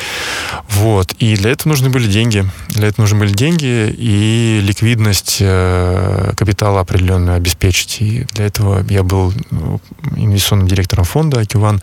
[0.68, 1.12] Вот.
[1.20, 2.44] И для этого нужны были деньги.
[2.70, 7.98] Для этого нужны были деньги и ликвидность э, капитала определенную обеспечить.
[8.00, 9.80] И для этого я был ну,
[10.16, 11.80] инвестиционным директором фонда Акюван.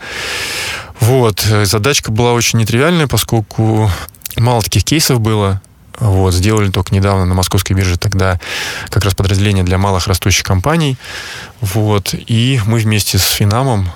[1.00, 1.40] Вот.
[1.40, 3.90] Задачка была очень нетривиальная, поскольку
[4.36, 5.62] мало таких кейсов было.
[6.04, 8.38] Вот, сделали только недавно на московской бирже тогда
[8.90, 10.98] как раз подразделение для малых растущих компаний.
[11.62, 13.90] Вот, и мы вместе с Финамом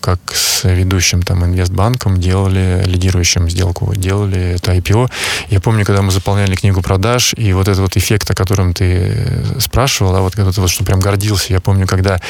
[0.00, 5.10] как с ведущим там инвестбанком делали, лидирующим сделку, делали это IPO.
[5.48, 9.44] Я помню, когда мы заполняли книгу продаж, и вот этот вот эффект, о котором ты
[9.58, 12.20] спрашивал, да, вот когда ты вот что прям гордился, я помню, когда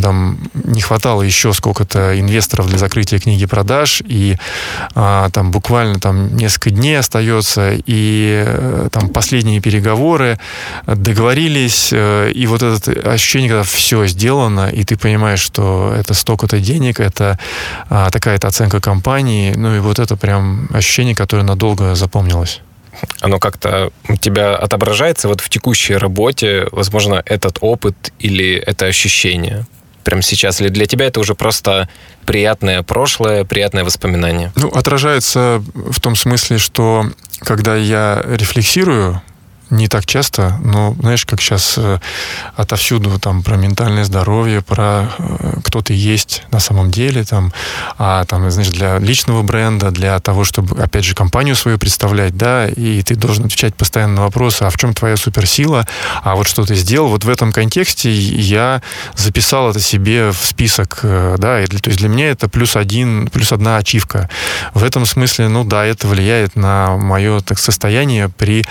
[0.00, 4.36] там не хватало еще сколько-то инвесторов для закрытия книги продаж, и
[4.94, 10.38] а, там буквально там несколько дней остается, и э, там последние переговоры,
[10.86, 16.33] договорились, э, и вот это ощущение, когда все сделано, и ты понимаешь, что это столько
[16.34, 17.38] столько-то денег, это
[17.88, 22.60] а, такая-то оценка компании, ну и вот это прям ощущение, которое надолго запомнилось
[23.20, 29.66] оно как-то у тебя отображается вот в текущей работе, возможно, этот опыт или это ощущение?
[30.04, 30.60] Прямо сейчас?
[30.60, 31.88] Или для тебя это уже просто
[32.24, 34.52] приятное прошлое, приятное воспоминание?
[34.54, 37.10] Ну, отражается в том смысле, что
[37.40, 39.20] когда я рефлексирую
[39.74, 41.98] не так часто, но знаешь, как сейчас э,
[42.56, 47.52] отовсюду там про ментальное здоровье, про э, кто ты есть на самом деле, там,
[47.98, 52.68] а там, знаешь, для личного бренда, для того, чтобы, опять же, компанию свою представлять, да,
[52.68, 55.86] и ты должен отвечать постоянно на вопросы, а в чем твоя суперсила,
[56.22, 57.08] а вот что ты сделал.
[57.08, 58.82] Вот в этом контексте я
[59.16, 63.28] записал это себе в список, э, да, и, то есть для меня это плюс один,
[63.28, 64.28] плюс одна ачивка.
[64.72, 68.64] В этом смысле, ну да, это влияет на мое так, состояние при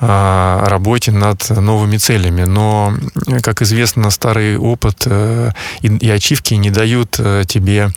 [0.00, 2.44] э, работе над новыми целями.
[2.44, 2.94] Но,
[3.42, 5.50] как известно, старый опыт э,
[5.82, 7.90] и, и ачивки не дают э, тебе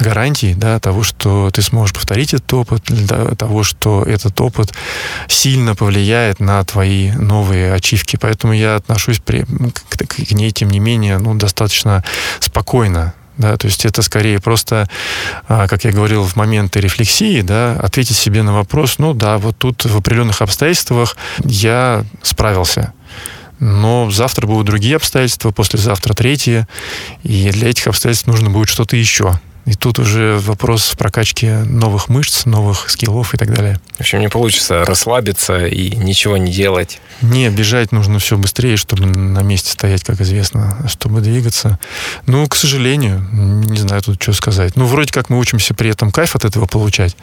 [0.00, 4.72] гарантий да, того, что ты сможешь повторить этот опыт, да, того, что этот опыт
[5.28, 8.16] сильно повлияет на твои новые ачивки.
[8.16, 12.04] Поэтому я отношусь при, к, к ней, тем не менее, ну, достаточно
[12.40, 14.88] спокойно да, то есть это скорее просто,
[15.48, 19.58] а, как я говорил, в моменты рефлексии, да, ответить себе на вопрос, ну да, вот
[19.58, 22.92] тут в определенных обстоятельствах я справился.
[23.58, 26.66] Но завтра будут другие обстоятельства, послезавтра третьи,
[27.22, 29.40] и для этих обстоятельств нужно будет что-то еще.
[29.66, 33.80] И тут уже вопрос в прокачке новых мышц, новых скиллов и так далее.
[33.96, 37.00] В общем, не получится расслабиться и ничего не делать.
[37.20, 41.80] Не, бежать нужно все быстрее, чтобы на месте стоять, как известно, чтобы двигаться.
[42.26, 44.76] Ну, к сожалению, не знаю тут что сказать.
[44.76, 47.16] Ну, вроде как мы учимся при этом кайф от этого получать.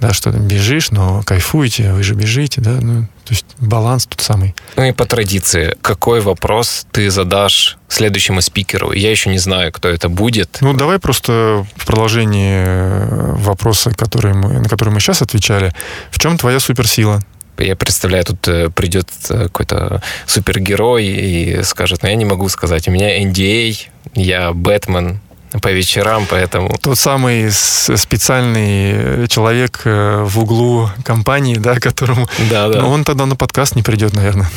[0.00, 4.54] Да, что бежишь, но кайфуете, вы же бежите, да, ну, то есть баланс тут самый.
[4.76, 8.92] Ну и по традиции, какой вопрос ты задашь следующему спикеру?
[8.92, 10.58] Я еще не знаю, кто это будет.
[10.60, 15.72] Ну, давай просто в продолжении э, вопроса, который мы, на который мы сейчас отвечали.
[16.10, 17.20] В чем твоя суперсила?
[17.56, 22.88] Я представляю, тут э, придет э, какой-то супергерой и скажет, ну я не могу сказать,
[22.88, 23.76] у меня NDA,
[24.14, 25.20] я Бэтмен,
[25.60, 26.74] по вечерам, поэтому...
[26.80, 32.28] Тот самый специальный человек в углу компании, да, которому...
[32.50, 32.80] Да, да.
[32.80, 34.50] Но он тогда на подкаст не придет, наверное.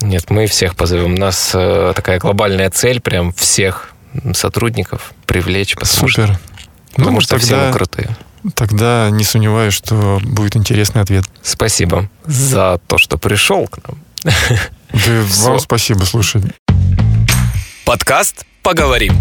[0.00, 1.14] Нет, мы всех позовем.
[1.14, 3.92] У нас такая глобальная цель, прям всех
[4.34, 5.74] сотрудников привлечь.
[5.74, 6.34] Потому Супер.
[6.34, 6.40] Что,
[6.96, 8.16] потому ну, что тогда, все мы крутые.
[8.54, 11.24] Тогда не сомневаюсь, что будет интересный ответ.
[11.42, 13.98] Спасибо за то, что пришел к нам.
[14.24, 16.42] Да, вам спасибо, слушай.
[17.84, 19.14] Подкаст «Поговорим».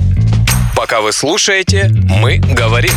[0.81, 2.95] Пока вы слушаете, мы говорим.